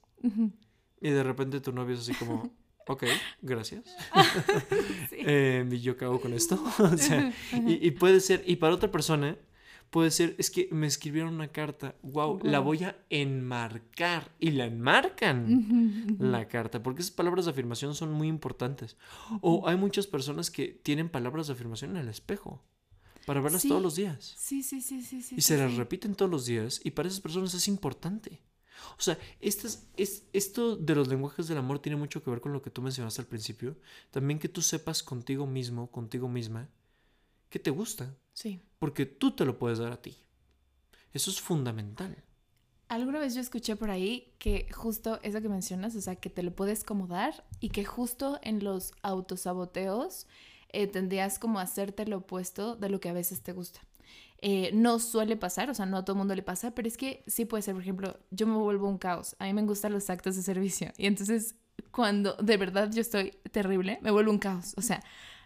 Y 1.01 1.11
de 1.11 1.23
repente 1.23 1.61
tu 1.61 1.73
novio 1.73 1.95
es 1.95 2.01
así 2.01 2.15
como, 2.15 2.51
ok, 2.89 3.05
gracias. 3.43 3.85
Em, 5.13 5.73
¿Y 5.73 5.81
yo 5.81 5.95
hago 6.01 6.21
con 6.21 6.33
esto? 6.33 6.63
o 6.79 6.97
sea, 6.97 7.33
y, 7.67 7.91
puede 7.93 8.21
ser, 8.21 8.43
y 8.47 8.57
para 8.57 8.75
otra 8.75 8.91
persona, 8.91 9.37
puede 9.91 10.11
ser, 10.11 10.35
es 10.39 10.51
que 10.51 10.69
me 10.73 10.87
escribieron 10.87 11.35
una 11.35 11.49
carta, 11.49 11.95
wow, 12.03 12.41
la 12.43 12.61
voy 12.61 12.85
a 12.85 12.97
enmarcar. 13.11 14.33
Y 14.39 14.51
la 14.53 14.67
enmarcan 14.67 16.17
la 16.19 16.49
carta, 16.49 16.83
porque 16.83 17.03
esas 17.03 17.13
palabras 17.13 17.45
de 17.45 17.53
afirmación 17.53 17.95
son 17.95 18.13
muy 18.13 18.29
importantes. 18.29 18.97
O 19.43 19.69
hay 19.69 19.77
muchas 19.77 20.07
personas 20.07 20.51
que 20.51 20.69
tienen 20.69 21.09
palabras 21.09 21.47
de 21.47 21.53
afirmación 21.53 21.93
en 21.93 21.99
el 21.99 22.09
espejo 22.09 22.63
para 23.27 23.41
verlas 23.41 23.63
todos 23.63 23.83
los 23.83 23.97
días. 23.97 24.35
Sí, 24.39 24.63
sí, 24.63 24.81
sí, 24.81 25.03
sí, 25.03 25.21
sí. 25.21 25.35
Y 25.37 25.43
se 25.43 25.59
las 25.59 25.75
repiten 25.75 26.15
todos 26.15 26.31
los 26.31 26.47
días 26.47 26.81
y 26.85 26.93
para 26.93 27.09
esas 27.09 27.21
personas 27.21 27.53
es 27.53 27.69
importante. 27.69 28.41
O 28.99 29.03
sea, 29.03 29.19
estas, 29.41 29.85
es, 29.97 30.23
esto 30.33 30.77
de 30.77 30.95
los 30.95 31.09
lenguajes 31.09 31.49
del 31.49 31.59
amor 31.59 31.81
tiene 31.81 31.97
mucho 31.97 32.23
que 32.23 32.31
ver 32.31 32.41
con 32.41 32.53
lo 32.53 32.63
que 32.63 32.71
tú 32.71 32.83
mencionaste 32.83 33.21
al 33.21 33.27
principio. 33.27 33.77
También 34.13 34.39
que 34.39 34.49
tú 34.49 34.63
sepas 34.63 35.03
contigo 35.03 35.45
mismo, 35.45 35.91
contigo 35.91 36.29
misma, 36.29 36.69
qué 37.51 37.59
te 37.59 37.71
gusta. 37.71 38.15
Sí. 38.33 38.61
Porque 38.79 39.07
tú 39.07 39.33
te 39.33 39.45
lo 39.45 39.59
puedes 39.59 39.79
dar 39.79 39.91
a 39.91 40.01
ti. 40.01 40.17
Eso 41.13 41.31
es 41.31 41.41
fundamental. 41.41 42.17
Alguna 42.89 43.19
vez 43.19 43.35
yo 43.35 43.41
escuché 43.41 43.75
por 43.75 43.91
ahí 43.91 44.33
que 44.39 44.69
justo 44.73 45.19
eso 45.25 45.43
que 45.43 45.49
mencionas, 45.49 45.97
o 45.97 46.01
sea, 46.01 46.15
que 46.15 46.31
te 46.31 46.45
lo 46.45 46.55
puedes 46.55 46.85
como 46.85 47.09
dar 47.09 47.45
y 47.59 47.71
que 47.71 47.85
justo 47.85 48.39
en 48.43 48.63
los 48.63 48.93
autosaboteos 49.03 50.29
eh, 50.71 50.87
tendrías 50.87 51.39
como 51.39 51.59
hacerte 51.59 52.07
lo 52.07 52.19
opuesto 52.19 52.77
de 52.77 52.89
lo 52.89 53.01
que 53.01 53.09
a 53.09 53.13
veces 53.13 53.43
te 53.43 53.53
gusta. 53.53 53.81
Eh, 54.43 54.71
no 54.75 54.99
suele 54.99 55.37
pasar, 55.37 55.71
o 55.71 55.75
sea, 55.75 55.87
no 55.87 55.97
a 55.97 56.05
todo 56.05 56.13
el 56.15 56.19
mundo 56.19 56.35
le 56.35 56.43
pasa, 56.43 56.75
pero 56.75 56.87
es 56.87 56.97
que 56.97 57.25
sí 57.27 57.47
puede 57.47 57.63
ser, 57.63 57.75
por 57.75 57.83
ejemplo, 57.83 58.19
yo 58.31 58.47
me 58.47 58.55
vuelvo 58.55 58.87
un 58.89 58.99
caos, 58.99 59.35
a 59.39 59.45
mí 59.45 59.55
me 59.55 59.63
gustan 59.63 59.93
los 59.93 60.11
actos 60.11 60.37
de 60.37 60.43
servicio 60.43 60.93
y 60.99 61.07
entonces 61.07 61.55
cuando 61.91 62.35
de 62.35 62.57
verdad 62.59 62.91
yo 62.93 63.01
estoy 63.01 63.33
terrible, 63.51 63.99
me 64.03 64.11
vuelvo 64.11 64.31
un 64.31 64.39
caos. 64.39 64.75
O 64.77 64.83
sea, 64.83 65.03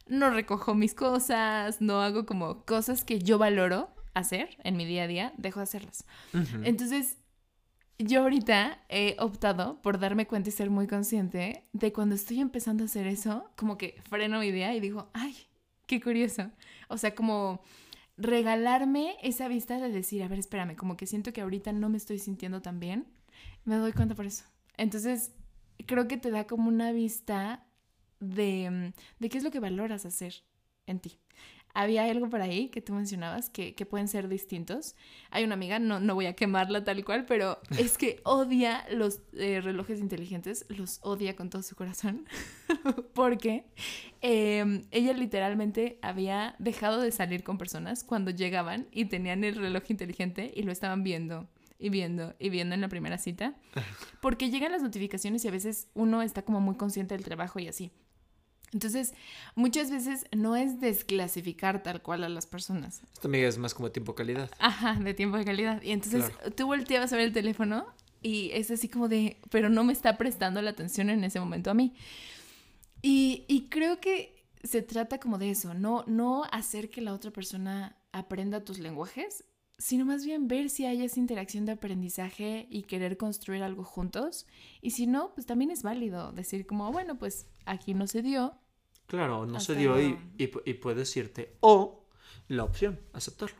no 0.06 0.30
recojo 0.30 0.74
mis 0.74 0.94
cosas, 0.94 1.80
no 1.80 2.02
hago 2.02 2.26
como 2.26 2.64
cosas 2.64 3.04
que 3.04 3.20
yo 3.20 3.38
valoro 3.38 3.88
hacer 4.14 4.56
en 4.64 4.76
mi 4.76 4.84
día 4.84 5.04
a 5.04 5.06
día, 5.06 5.32
dejo 5.36 5.60
de 5.60 5.64
hacerlas. 5.64 6.04
Entonces, 6.64 7.18
yo 8.04 8.22
ahorita 8.22 8.82
he 8.88 9.16
optado 9.18 9.80
por 9.82 9.98
darme 9.98 10.26
cuenta 10.26 10.48
y 10.48 10.52
ser 10.52 10.70
muy 10.70 10.86
consciente 10.86 11.64
de 11.72 11.92
cuando 11.92 12.14
estoy 12.14 12.40
empezando 12.40 12.84
a 12.84 12.86
hacer 12.86 13.06
eso, 13.06 13.50
como 13.56 13.76
que 13.76 14.00
freno 14.08 14.40
mi 14.40 14.50
día 14.50 14.74
y 14.74 14.80
digo, 14.80 15.10
ay, 15.12 15.36
qué 15.86 16.00
curioso. 16.00 16.50
O 16.88 16.96
sea, 16.96 17.14
como 17.14 17.60
regalarme 18.16 19.16
esa 19.22 19.48
vista 19.48 19.78
de 19.78 19.90
decir, 19.90 20.22
a 20.22 20.28
ver, 20.28 20.38
espérame, 20.38 20.76
como 20.76 20.96
que 20.96 21.06
siento 21.06 21.32
que 21.32 21.40
ahorita 21.40 21.72
no 21.72 21.88
me 21.88 21.96
estoy 21.96 22.18
sintiendo 22.18 22.62
tan 22.62 22.80
bien, 22.80 23.06
me 23.64 23.76
doy 23.76 23.92
cuenta 23.92 24.14
por 24.14 24.26
eso. 24.26 24.44
Entonces, 24.76 25.32
creo 25.86 26.08
que 26.08 26.16
te 26.16 26.30
da 26.30 26.46
como 26.46 26.68
una 26.68 26.92
vista 26.92 27.66
de, 28.20 28.70
mm, 28.70 28.92
de 29.18 29.28
qué 29.28 29.38
es 29.38 29.44
lo 29.44 29.50
que 29.50 29.60
valoras 29.60 30.06
hacer 30.06 30.42
en 30.86 31.00
ti. 31.00 31.18
Había 31.74 32.04
algo 32.04 32.28
por 32.28 32.40
ahí 32.40 32.68
que 32.68 32.80
tú 32.80 32.92
mencionabas 32.92 33.48
que, 33.48 33.74
pueden 33.88 34.08
ser 34.08 34.28
distintos. 34.28 34.94
Hay 35.30 35.44
una 35.44 35.54
amiga, 35.54 35.78
no, 35.78 36.00
no 36.00 36.14
voy 36.14 36.26
a 36.26 36.34
quemarla 36.34 36.84
tal 36.84 37.04
cual, 37.04 37.24
pero 37.26 37.58
es 37.78 37.98
que 37.98 38.20
odia 38.24 38.84
los 38.90 39.20
eh, 39.32 39.60
relojes 39.60 40.00
inteligentes, 40.00 40.64
los 40.68 40.98
odia 41.02 41.36
con 41.36 41.50
todo 41.50 41.62
su 41.62 41.76
corazón, 41.76 42.26
porque 43.14 43.64
em, 44.20 44.82
ella 44.90 45.12
literalmente 45.12 45.98
había 46.02 46.54
dejado 46.58 47.00
de 47.00 47.12
salir 47.12 47.42
con 47.42 47.58
personas 47.58 48.04
cuando 48.04 48.30
llegaban 48.30 48.86
y 48.90 49.06
tenían 49.06 49.44
el 49.44 49.56
reloj 49.56 49.84
inteligente 49.88 50.52
y 50.54 50.62
lo 50.62 50.72
estaban 50.72 51.02
viendo 51.02 51.48
y 51.80 51.88
viendo 51.88 52.34
y 52.38 52.50
viendo 52.50 52.74
en 52.74 52.80
la 52.80 52.88
primera 52.88 53.18
cita, 53.18 53.54
porque 54.20 54.50
llegan 54.50 54.72
las 54.72 54.82
notificaciones 54.82 55.44
y 55.44 55.48
a 55.48 55.52
veces 55.52 55.88
uno 55.94 56.22
está 56.22 56.42
como 56.42 56.60
muy 56.60 56.76
consciente 56.76 57.14
del 57.14 57.24
trabajo 57.24 57.58
y 57.58 57.68
así. 57.68 57.90
Entonces, 58.72 59.14
muchas 59.54 59.90
veces 59.90 60.26
no 60.32 60.54
es 60.56 60.80
desclasificar 60.80 61.82
tal 61.82 62.02
cual 62.02 62.24
a 62.24 62.28
las 62.28 62.46
personas. 62.46 63.02
Esta 63.12 63.26
amiga 63.26 63.48
es 63.48 63.58
más 63.58 63.74
como 63.74 63.90
tiempo 63.90 64.14
calidad. 64.14 64.50
Ajá, 64.58 64.94
de 64.94 65.14
tiempo 65.14 65.36
de 65.36 65.44
calidad. 65.44 65.82
Y 65.82 65.90
entonces 65.90 66.30
tú 66.56 66.66
volteabas 66.66 67.12
a 67.12 67.16
ver 67.16 67.26
el 67.26 67.32
teléfono 67.32 67.86
y 68.22 68.50
es 68.52 68.70
así 68.70 68.88
como 68.88 69.08
de, 69.08 69.38
pero 69.50 69.68
no 69.68 69.82
me 69.82 69.92
está 69.92 70.16
prestando 70.16 70.62
la 70.62 70.70
atención 70.70 71.10
en 71.10 71.24
ese 71.24 71.40
momento 71.40 71.70
a 71.70 71.74
mí. 71.74 71.94
Y, 73.02 73.44
y 73.48 73.68
creo 73.68 74.00
que 74.00 74.46
se 74.62 74.82
trata 74.82 75.18
como 75.18 75.38
de 75.38 75.50
eso, 75.50 75.74
no, 75.74 76.04
no 76.06 76.44
hacer 76.52 76.90
que 76.90 77.00
la 77.00 77.14
otra 77.14 77.30
persona 77.30 77.96
aprenda 78.12 78.64
tus 78.64 78.78
lenguajes, 78.78 79.44
sino 79.80 80.04
más 80.04 80.26
bien 80.26 80.46
ver 80.46 80.68
si 80.68 80.84
hay 80.84 81.02
esa 81.02 81.18
interacción 81.18 81.64
de 81.64 81.72
aprendizaje 81.72 82.66
y 82.68 82.82
querer 82.82 83.16
construir 83.16 83.62
algo 83.62 83.82
juntos. 83.82 84.46
Y 84.82 84.90
si 84.90 85.06
no, 85.06 85.32
pues 85.34 85.46
también 85.46 85.70
es 85.70 85.82
válido 85.82 86.32
decir 86.32 86.66
como, 86.66 86.92
bueno, 86.92 87.18
pues 87.18 87.46
aquí 87.64 87.94
no 87.94 88.06
se 88.06 88.20
dio. 88.20 88.54
Claro, 89.06 89.46
no 89.46 89.58
se 89.58 89.74
dio 89.74 89.98
y, 89.98 90.18
y, 90.36 90.74
puedes 90.74 91.16
irte. 91.16 91.56
O 91.60 92.04
la 92.48 92.64
opción, 92.64 93.00
aceptarlo. 93.14 93.56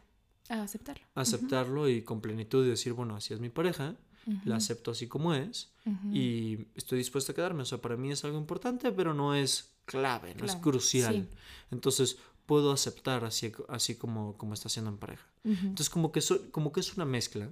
Ah, 0.51 0.63
aceptarlo. 0.63 1.07
Aceptarlo 1.15 1.89
y 1.89 2.03
con 2.03 2.21
plenitud 2.21 2.67
y 2.67 2.69
decir, 2.69 2.93
bueno, 2.93 3.17
así 3.17 3.33
es 3.33 3.41
mi 3.41 3.49
pareja, 3.49 3.97
la 4.45 4.57
acepto 4.57 4.91
así 4.91 5.09
como 5.09 5.33
es 5.33 5.73
y 6.13 6.67
estoy 6.75 6.99
dispuesta 6.99 7.33
a 7.33 7.35
quedarme. 7.35 7.63
O 7.63 7.67
sea, 7.67 7.81
para 7.81 7.97
mí 7.97 8.13
es 8.13 8.25
algo 8.25 8.37
importante, 8.39 8.93
pero 8.93 9.15
no 9.15 9.35
es 9.35 9.73
clave, 9.87 10.35
no 10.35 10.45
es 10.45 10.55
crucial. 10.57 11.29
Entonces, 11.71 12.19
puedo 12.51 12.73
aceptar 12.73 13.25
así, 13.25 13.53
así 13.69 13.95
como, 13.95 14.37
como 14.37 14.55
está 14.55 14.67
haciendo 14.67 14.91
en 14.91 14.99
pareja. 14.99 15.25
Entonces, 15.45 15.89
como 15.89 16.11
que, 16.11 16.21
como 16.51 16.73
que 16.73 16.81
es 16.81 16.97
una 16.97 17.05
mezcla. 17.05 17.49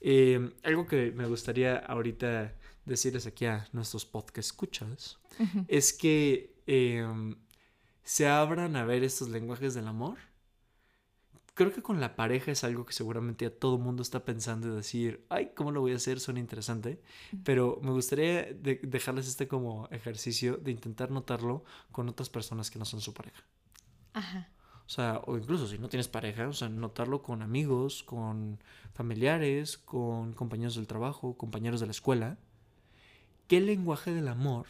Eh, 0.00 0.50
algo 0.64 0.88
que 0.88 1.12
me 1.12 1.24
gustaría 1.28 1.76
ahorita 1.76 2.52
decirles 2.84 3.28
aquí 3.28 3.46
a 3.46 3.68
nuestros 3.72 4.04
podcast 4.04 4.50
escuchas 4.50 5.18
es 5.68 5.92
que 5.92 6.52
em, 6.66 7.36
se 8.02 8.26
abran 8.26 8.74
a 8.74 8.84
ver 8.84 9.04
estos 9.04 9.28
lenguajes 9.28 9.72
del 9.72 9.86
amor. 9.86 10.18
Creo 11.54 11.72
que 11.72 11.80
con 11.80 12.00
la 12.00 12.16
pareja 12.16 12.50
es 12.50 12.64
algo 12.64 12.84
que 12.84 12.92
seguramente 12.92 13.44
ya 13.44 13.54
todo 13.56 13.78
mundo 13.78 14.02
está 14.02 14.24
pensando 14.24 14.66
y 14.66 14.74
decir, 14.74 15.24
ay, 15.28 15.52
¿cómo 15.54 15.70
lo 15.70 15.80
voy 15.80 15.92
a 15.92 15.96
hacer? 15.96 16.18
Suena 16.18 16.40
interesante. 16.40 17.00
Pero 17.44 17.78
me 17.84 17.92
gustaría 17.92 18.52
dejarles 18.52 19.28
este 19.28 19.46
como 19.46 19.86
ejercicio 19.92 20.56
de 20.56 20.72
intentar 20.72 21.12
notarlo 21.12 21.62
con 21.92 22.08
otras 22.08 22.30
personas 22.30 22.68
que 22.68 22.80
no 22.80 22.84
son 22.84 23.00
su 23.00 23.14
pareja. 23.14 23.44
Ajá. 24.14 24.48
O 24.86 24.88
sea, 24.88 25.20
o 25.26 25.36
incluso 25.36 25.66
si 25.66 25.78
no 25.78 25.88
tienes 25.88 26.08
pareja, 26.08 26.48
o 26.48 26.52
sea, 26.52 26.68
notarlo 26.68 27.22
con 27.22 27.42
amigos, 27.42 28.02
con 28.02 28.58
familiares, 28.92 29.78
con 29.78 30.32
compañeros 30.34 30.76
del 30.76 30.86
trabajo, 30.86 31.36
compañeros 31.36 31.80
de 31.80 31.86
la 31.86 31.92
escuela. 31.92 32.38
¿Qué 33.48 33.60
lenguaje 33.60 34.12
del 34.12 34.28
amor 34.28 34.66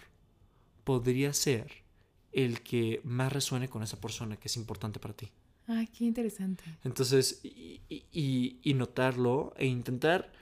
podría 0.84 1.32
ser 1.32 1.84
el 2.32 2.62
que 2.62 3.00
más 3.04 3.32
resuene 3.32 3.68
con 3.68 3.82
esa 3.82 4.00
persona 4.00 4.36
que 4.36 4.48
es 4.48 4.56
importante 4.56 4.98
para 5.00 5.14
ti? 5.14 5.30
Ah, 5.66 5.84
qué 5.96 6.04
interesante. 6.04 6.64
Entonces, 6.84 7.40
y, 7.42 7.80
y, 7.88 8.60
y 8.62 8.74
notarlo 8.74 9.54
e 9.56 9.66
intentar 9.66 10.32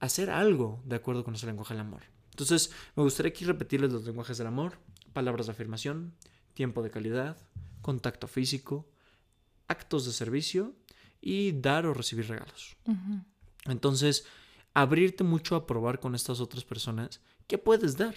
hacer 0.00 0.30
algo 0.30 0.80
de 0.84 0.96
acuerdo 0.96 1.24
con 1.24 1.34
ese 1.34 1.46
lenguaje 1.46 1.74
del 1.74 1.82
amor. 1.82 2.02
Entonces, 2.30 2.72
me 2.96 3.02
gustaría 3.02 3.30
aquí 3.30 3.44
repetirles 3.44 3.92
los 3.92 4.04
lenguajes 4.04 4.38
del 4.38 4.46
amor, 4.46 4.78
palabras 5.12 5.46
de 5.46 5.52
afirmación, 5.52 6.14
tiempo 6.54 6.82
de 6.82 6.90
calidad, 6.90 7.36
contacto 7.82 8.26
físico, 8.26 8.88
actos 9.68 10.04
de 10.06 10.12
servicio 10.12 10.74
y 11.20 11.52
dar 11.52 11.86
o 11.86 11.94
recibir 11.94 12.28
regalos. 12.28 12.76
Entonces, 13.66 14.26
abrirte 14.74 15.24
mucho 15.24 15.56
a 15.56 15.66
probar 15.66 16.00
con 16.00 16.14
estas 16.14 16.40
otras 16.40 16.64
personas 16.64 17.20
qué 17.46 17.58
puedes 17.58 17.96
dar. 17.96 18.14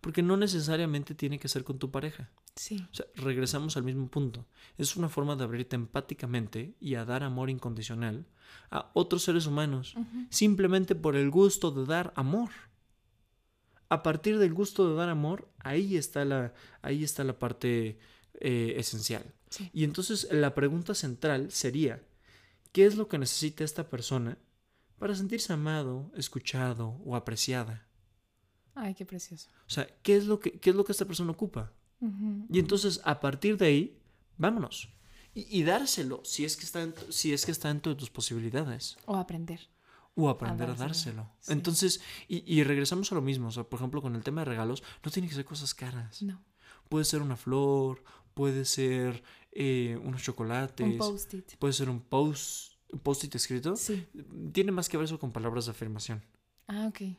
Porque 0.00 0.22
no 0.22 0.38
necesariamente 0.38 1.14
tiene 1.14 1.38
que 1.38 1.48
ser 1.48 1.62
con 1.62 1.78
tu 1.78 1.90
pareja. 1.90 2.30
Sí. 2.56 2.86
O 2.90 2.94
sea, 2.94 3.04
regresamos 3.16 3.76
al 3.76 3.82
mismo 3.82 4.08
punto. 4.08 4.46
Es 4.78 4.96
una 4.96 5.10
forma 5.10 5.36
de 5.36 5.44
abrirte 5.44 5.76
empáticamente 5.76 6.74
y 6.80 6.94
a 6.94 7.04
dar 7.04 7.22
amor 7.22 7.50
incondicional 7.50 8.26
a 8.70 8.90
otros 8.94 9.24
seres 9.24 9.46
humanos, 9.46 9.94
simplemente 10.30 10.94
por 10.94 11.16
el 11.16 11.30
gusto 11.30 11.70
de 11.70 11.84
dar 11.84 12.14
amor. 12.16 12.48
A 13.90 14.02
partir 14.02 14.38
del 14.38 14.54
gusto 14.54 14.88
de 14.88 14.96
dar 14.96 15.10
amor, 15.10 15.50
ahí 15.58 15.96
está 15.96 16.24
la, 16.24 16.54
ahí 16.80 17.04
está 17.04 17.22
la 17.22 17.38
parte 17.38 17.98
eh, 18.40 18.74
esencial. 18.76 19.34
Y 19.72 19.84
entonces 19.84 20.28
la 20.30 20.54
pregunta 20.54 20.94
central 20.94 21.50
sería, 21.50 22.02
¿qué 22.72 22.86
es 22.86 22.96
lo 22.96 23.08
que 23.08 23.18
necesita 23.18 23.64
esta 23.64 23.88
persona 23.88 24.38
para 24.98 25.14
sentirse 25.14 25.52
amado, 25.52 26.12
escuchado 26.16 27.00
o 27.04 27.16
apreciada? 27.16 27.86
Ay, 28.74 28.94
qué 28.94 29.04
precioso. 29.04 29.48
O 29.66 29.70
sea, 29.70 29.86
¿qué 30.02 30.16
es 30.16 30.26
lo 30.26 30.40
que, 30.40 30.52
qué 30.58 30.70
es 30.70 30.76
lo 30.76 30.84
que 30.84 30.92
esta 30.92 31.04
persona 31.04 31.32
ocupa? 31.32 31.72
Y 32.48 32.58
entonces, 32.58 33.00
a 33.04 33.20
partir 33.20 33.58
de 33.58 33.66
ahí, 33.66 34.02
vámonos. 34.38 34.88
Y, 35.34 35.62
dárselo, 35.62 36.22
si 36.24 36.44
es, 36.44 36.56
que 36.56 36.64
está 36.64 36.88
si 37.10 37.32
es 37.32 37.44
que 37.44 37.52
está 37.52 37.68
dentro 37.68 37.92
de 37.92 37.98
tus 37.98 38.10
posibilidades. 38.10 38.96
O 39.04 39.16
aprender. 39.16 39.68
O 40.14 40.28
aprender 40.28 40.70
a 40.70 40.74
dárselo. 40.74 41.30
Entonces, 41.46 42.00
y, 42.26 42.42
y, 42.52 42.64
regresamos 42.64 43.12
a 43.12 43.14
lo 43.14 43.20
mismo. 43.20 43.48
O 43.48 43.50
sea, 43.50 43.64
por 43.64 43.78
ejemplo, 43.78 44.02
con 44.02 44.16
el 44.16 44.24
tema 44.24 44.40
de 44.40 44.46
regalos, 44.46 44.82
no 45.04 45.10
tiene 45.10 45.28
que 45.28 45.34
ser 45.34 45.44
cosas 45.44 45.74
caras. 45.74 46.22
No. 46.22 46.42
Puede 46.88 47.04
ser 47.04 47.22
una 47.22 47.36
flor, 47.36 48.02
puede 48.40 48.64
ser 48.64 49.22
eh, 49.52 50.00
unos 50.02 50.22
chocolates. 50.22 50.86
Un 50.86 50.96
post-it. 50.96 51.56
Puede 51.58 51.74
ser 51.74 51.90
un 51.90 52.00
post 52.00 52.70
un 52.90 53.00
post-it 53.00 53.34
escrito. 53.34 53.76
Sí. 53.76 54.06
Tiene 54.50 54.72
más 54.72 54.88
que 54.88 54.96
ver 54.96 55.04
eso 55.04 55.18
con 55.18 55.30
palabras 55.30 55.66
de 55.66 55.72
afirmación. 55.72 56.22
Ah, 56.66 56.86
ok. 56.88 57.02
E, 57.02 57.16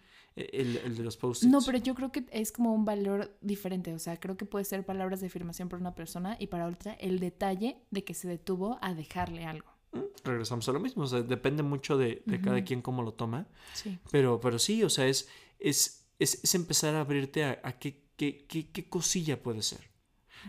el, 0.51 0.95
de 0.97 1.03
los 1.03 1.15
post-its. 1.15 1.51
No, 1.51 1.59
pero 1.61 1.77
yo 1.77 1.93
creo 1.93 2.11
que 2.11 2.25
es 2.31 2.51
como 2.51 2.73
un 2.73 2.85
valor 2.85 3.37
diferente. 3.39 3.93
O 3.93 3.99
sea, 3.99 4.19
creo 4.19 4.35
que 4.35 4.45
puede 4.45 4.65
ser 4.65 4.83
palabras 4.83 5.21
de 5.21 5.27
afirmación 5.27 5.69
para 5.69 5.79
una 5.79 5.93
persona 5.93 6.37
y 6.39 6.47
para 6.47 6.65
otra 6.65 6.93
el 6.93 7.19
detalle 7.19 7.77
de 7.91 8.03
que 8.03 8.15
se 8.15 8.27
detuvo 8.27 8.79
a 8.81 8.95
dejarle 8.95 9.45
algo. 9.45 9.69
Mm, 9.91 9.99
regresamos 10.23 10.67
a 10.69 10.71
lo 10.71 10.79
mismo. 10.79 11.03
O 11.03 11.07
sea, 11.07 11.21
depende 11.21 11.61
mucho 11.61 11.99
de, 11.99 12.23
cada 12.43 12.63
quien 12.63 12.81
cómo 12.81 13.03
lo 13.03 13.13
toma. 13.13 13.47
Sí. 13.75 13.99
Pero, 14.09 14.39
pero 14.39 14.57
sí, 14.57 14.83
o 14.83 14.89
sea, 14.89 15.05
es, 15.05 15.29
es, 15.59 16.07
es, 16.17 16.55
empezar 16.55 16.95
a 16.95 17.01
abrirte 17.01 17.43
a, 17.43 17.61
a 17.63 17.77
qué, 17.77 18.07
qué, 18.15 18.47
qué, 18.47 18.71
qué 18.71 18.89
cosilla 18.89 19.43
puede 19.43 19.61
ser. 19.61 19.90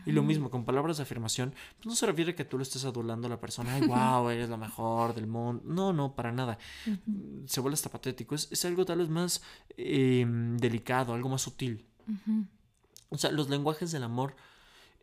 Y 0.06 0.12
lo 0.12 0.22
mismo, 0.22 0.50
con 0.50 0.64
palabras 0.64 0.96
de 0.96 1.02
afirmación, 1.04 1.54
pues 1.76 1.86
no 1.86 1.94
se 1.94 2.06
refiere 2.06 2.32
a 2.32 2.36
que 2.36 2.44
tú 2.44 2.56
lo 2.56 2.62
estés 2.62 2.84
adulando 2.84 3.26
a 3.26 3.30
la 3.30 3.40
persona, 3.40 3.74
ay, 3.74 3.86
wow, 3.86 4.28
eres 4.30 4.48
la 4.48 4.56
mejor 4.56 5.14
del 5.14 5.26
mundo. 5.26 5.62
No, 5.64 5.92
no, 5.92 6.14
para 6.14 6.32
nada. 6.32 6.58
Se 7.46 7.60
vuelve 7.60 7.74
hasta 7.74 7.90
patético. 7.90 8.34
Es, 8.34 8.64
algo 8.64 8.84
tal 8.84 8.98
vez 8.98 9.08
más 9.08 9.42
em, 9.76 10.56
delicado, 10.56 11.14
algo 11.14 11.28
más 11.28 11.42
sutil. 11.42 11.86
O 13.08 13.18
sea, 13.18 13.30
los 13.30 13.48
lenguajes 13.48 13.92
del 13.92 14.02
amor, 14.02 14.34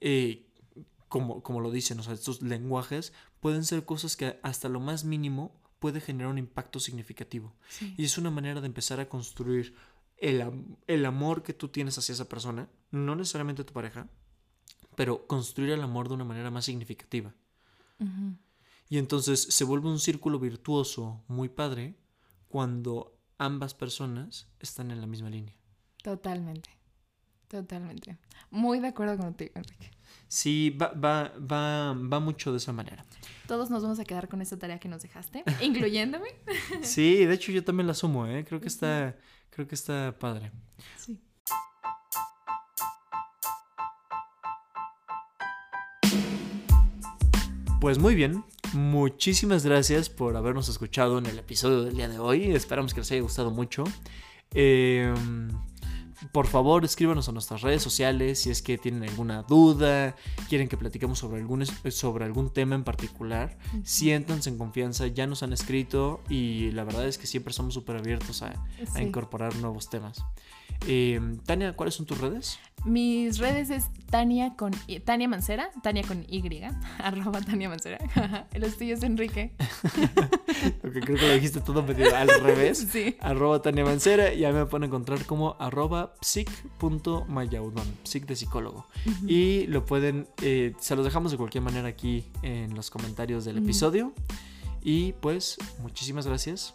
eh, 0.01 0.47
como, 1.07 1.41
como 1.43 1.61
lo 1.61 1.71
dicen, 1.71 1.99
o 1.99 2.03
sea, 2.03 2.13
estos 2.13 2.41
lenguajes 2.41 3.13
pueden 3.39 3.63
ser 3.63 3.85
cosas 3.85 4.15
que 4.15 4.39
hasta 4.43 4.69
lo 4.69 4.79
más 4.79 5.05
mínimo 5.05 5.59
puede 5.79 6.01
generar 6.01 6.31
un 6.31 6.37
impacto 6.37 6.79
significativo. 6.79 7.55
Y 7.97 8.03
es 8.05 8.17
una 8.17 8.29
manera 8.29 8.61
de 8.61 8.67
empezar 8.67 8.99
a 8.99 9.09
construir 9.09 9.75
el, 10.17 10.75
el, 10.87 11.05
amor 11.05 11.43
que 11.43 11.53
tú 11.53 11.69
tienes 11.69 11.97
hacia 11.97 12.13
esa 12.13 12.27
persona, 12.27 12.69
no 12.91 13.15
necesariamente 13.15 13.63
tu 13.63 13.73
pareja, 13.73 14.07
pero 14.99 15.25
construir 15.27 15.69
el 15.69 15.81
amor 15.81 16.09
de 16.09 16.15
una 16.15 16.25
manera 16.25 16.51
más 16.51 16.65
significativa. 16.65 17.33
Y 18.89 18.97
entonces 18.97 19.41
se 19.41 19.63
vuelve 19.63 19.87
un 19.87 19.97
círculo 19.97 20.39
virtuoso 20.39 21.23
muy 21.29 21.47
padre 21.47 21.95
cuando 22.49 23.17
ambas 23.37 23.73
personas 23.73 24.49
están 24.59 24.91
en 24.91 24.99
la 24.99 25.07
misma 25.07 25.29
línea. 25.29 25.55
Totalmente. 26.03 26.69
Totalmente. 27.47 28.17
Muy 28.51 28.81
de 28.81 28.89
acuerdo 28.89 29.17
contigo, 29.17 29.51
Enrique. 29.55 29.89
Sí, 30.27 30.71
va, 30.71 30.91
va, 30.91 31.31
va, 31.39 31.93
va 31.93 32.19
mucho 32.19 32.51
de 32.51 32.57
esa 32.57 32.73
manera. 32.73 33.05
Todos 33.47 33.69
nos 33.69 33.81
vamos 33.81 33.99
a 33.99 34.03
quedar 34.03 34.27
con 34.27 34.41
esta 34.41 34.59
tarea 34.59 34.81
que 34.81 34.89
nos 34.89 35.01
dejaste, 35.01 35.45
incluyéndome. 35.63 36.27
Sí, 36.81 37.23
de 37.23 37.35
hecho 37.35 37.53
yo 37.53 37.63
también 37.63 37.87
la 37.87 37.93
sumo, 37.93 38.27
¿eh? 38.27 38.43
Creo 38.45 38.59
que 38.59 38.67
está, 38.67 39.15
creo 39.49 39.65
que 39.65 39.75
está 39.75 40.19
padre. 40.19 40.51
Sí. 40.97 41.21
Pues 47.79 47.97
muy 47.97 48.13
bien, 48.13 48.43
muchísimas 48.73 49.63
gracias 49.63 50.09
por 50.09 50.35
habernos 50.35 50.67
escuchado 50.67 51.17
en 51.17 51.27
el 51.27 51.39
episodio 51.39 51.83
del 51.83 51.95
día 51.95 52.09
de 52.09 52.19
hoy. 52.19 52.51
Esperamos 52.51 52.93
que 52.93 52.99
les 52.99 53.09
haya 53.13 53.21
gustado 53.21 53.51
mucho. 53.51 53.85
Eh, 54.53 55.13
por 56.33 56.47
favor, 56.47 56.83
escríbanos 56.83 57.29
a 57.29 57.31
nuestras 57.31 57.61
redes 57.61 57.81
sociales 57.81 58.39
si 58.39 58.49
es 58.49 58.61
que 58.61 58.77
tienen 58.77 59.03
alguna 59.03 59.43
duda, 59.43 60.17
quieren 60.49 60.67
que 60.67 60.75
platiquemos 60.75 61.19
sobre 61.19 61.39
algún, 61.39 61.65
sobre 61.65 62.25
algún 62.25 62.51
tema 62.51 62.75
en 62.75 62.83
particular. 62.83 63.57
Siéntanse 63.85 64.49
en 64.49 64.57
confianza, 64.57 65.07
ya 65.07 65.25
nos 65.25 65.41
han 65.43 65.53
escrito 65.53 66.21
y 66.27 66.71
la 66.71 66.83
verdad 66.83 67.07
es 67.07 67.17
que 67.17 67.27
siempre 67.27 67.53
somos 67.53 67.73
súper 67.73 67.95
abiertos 67.95 68.41
a, 68.41 68.61
a, 68.93 69.01
incorporar 69.01 69.55
nuevos 69.55 69.89
temas. 69.89 70.21
Eh, 70.85 71.21
Tania, 71.45 71.77
¿cuáles 71.77 71.95
son 71.95 72.05
tus 72.05 72.17
redes? 72.17 72.59
Mis 72.85 73.37
redes 73.37 73.69
es 73.69 73.89
Tania 74.09 74.55
con 74.55 74.71
Tania 75.03 75.27
Mancera, 75.27 75.69
Tania 75.83 76.03
con 76.03 76.25
Y, 76.27 76.41
arroba 76.99 77.41
Tania 77.41 77.69
Mancera. 77.69 77.99
Los 78.55 78.77
tuyos, 78.77 79.03
Enrique. 79.03 79.53
Porque 80.81 81.01
creo 81.01 81.17
que 81.17 81.27
lo 81.27 81.33
dijiste 81.33 81.61
todo 81.61 81.79
al 81.81 82.29
revés. 82.41 82.87
Sí. 82.91 83.17
Arroba 83.19 83.61
Tania 83.61 83.85
Mancera. 83.85 84.33
Ya 84.33 84.51
me 84.51 84.65
pueden 84.65 84.85
encontrar 84.87 85.25
como 85.25 85.55
arroba 85.59 86.13
psic.mayaudon, 86.21 87.87
psic 88.03 88.25
de 88.25 88.35
psicólogo. 88.35 88.87
Uh 89.05 89.09
-huh. 89.09 89.29
Y 89.29 89.67
lo 89.67 89.85
pueden, 89.85 90.27
eh, 90.41 90.73
se 90.79 90.95
los 90.95 91.05
dejamos 91.05 91.31
de 91.31 91.37
cualquier 91.37 91.63
manera 91.63 91.87
aquí 91.87 92.25
en 92.41 92.75
los 92.75 92.89
comentarios 92.89 93.45
del 93.45 93.57
uh 93.57 93.59
-huh. 93.59 93.63
episodio. 93.63 94.13
Y 94.81 95.13
pues, 95.13 95.57
muchísimas 95.81 96.25
gracias. 96.25 96.73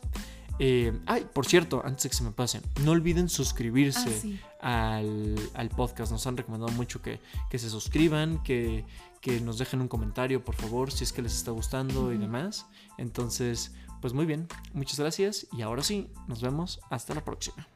Eh, 0.59 1.01
ay, 1.07 1.27
por 1.33 1.47
cierto, 1.47 1.83
antes 1.85 2.05
de 2.05 2.11
que 2.11 2.17
se 2.17 2.23
me 2.23 2.31
pase, 2.31 2.61
no 2.83 2.93
olviden 2.93 3.29
suscribirse 3.29 4.09
ah, 4.09 4.19
sí. 4.21 4.41
al, 4.61 5.35
al, 5.55 5.69
podcast. 5.69 6.13
Nos 6.13 6.27
han 6.27 6.37
recomendado 6.37 6.73
mucho 6.73 7.03
que, 7.03 7.21
que 7.51 7.59
se 7.59 7.69
suscriban, 7.69 8.43
que, 8.43 8.85
que, 9.21 9.41
nos 9.41 9.59
dejen 9.59 9.81
un 9.81 9.89
comentario, 9.89 10.45
por 10.45 10.55
favor, 10.55 10.93
si 10.93 11.05
es 11.05 11.13
que 11.13 11.23
les 11.23 11.35
está 11.35 11.51
gustando 11.51 12.03
uh 12.03 12.11
-huh. 12.11 12.15
y 12.15 12.19
demás. 12.19 12.67
Entonces, 12.99 13.73
pues 14.01 14.13
muy 14.13 14.27
bien, 14.27 14.47
muchas 14.73 15.01
gracias 15.01 15.47
y 15.53 15.63
ahora 15.63 15.83
sí, 15.83 16.11
nos 16.29 16.41
vemos 16.41 16.81
hasta 16.91 17.15
la 17.15 17.25
próxima. 17.25 17.67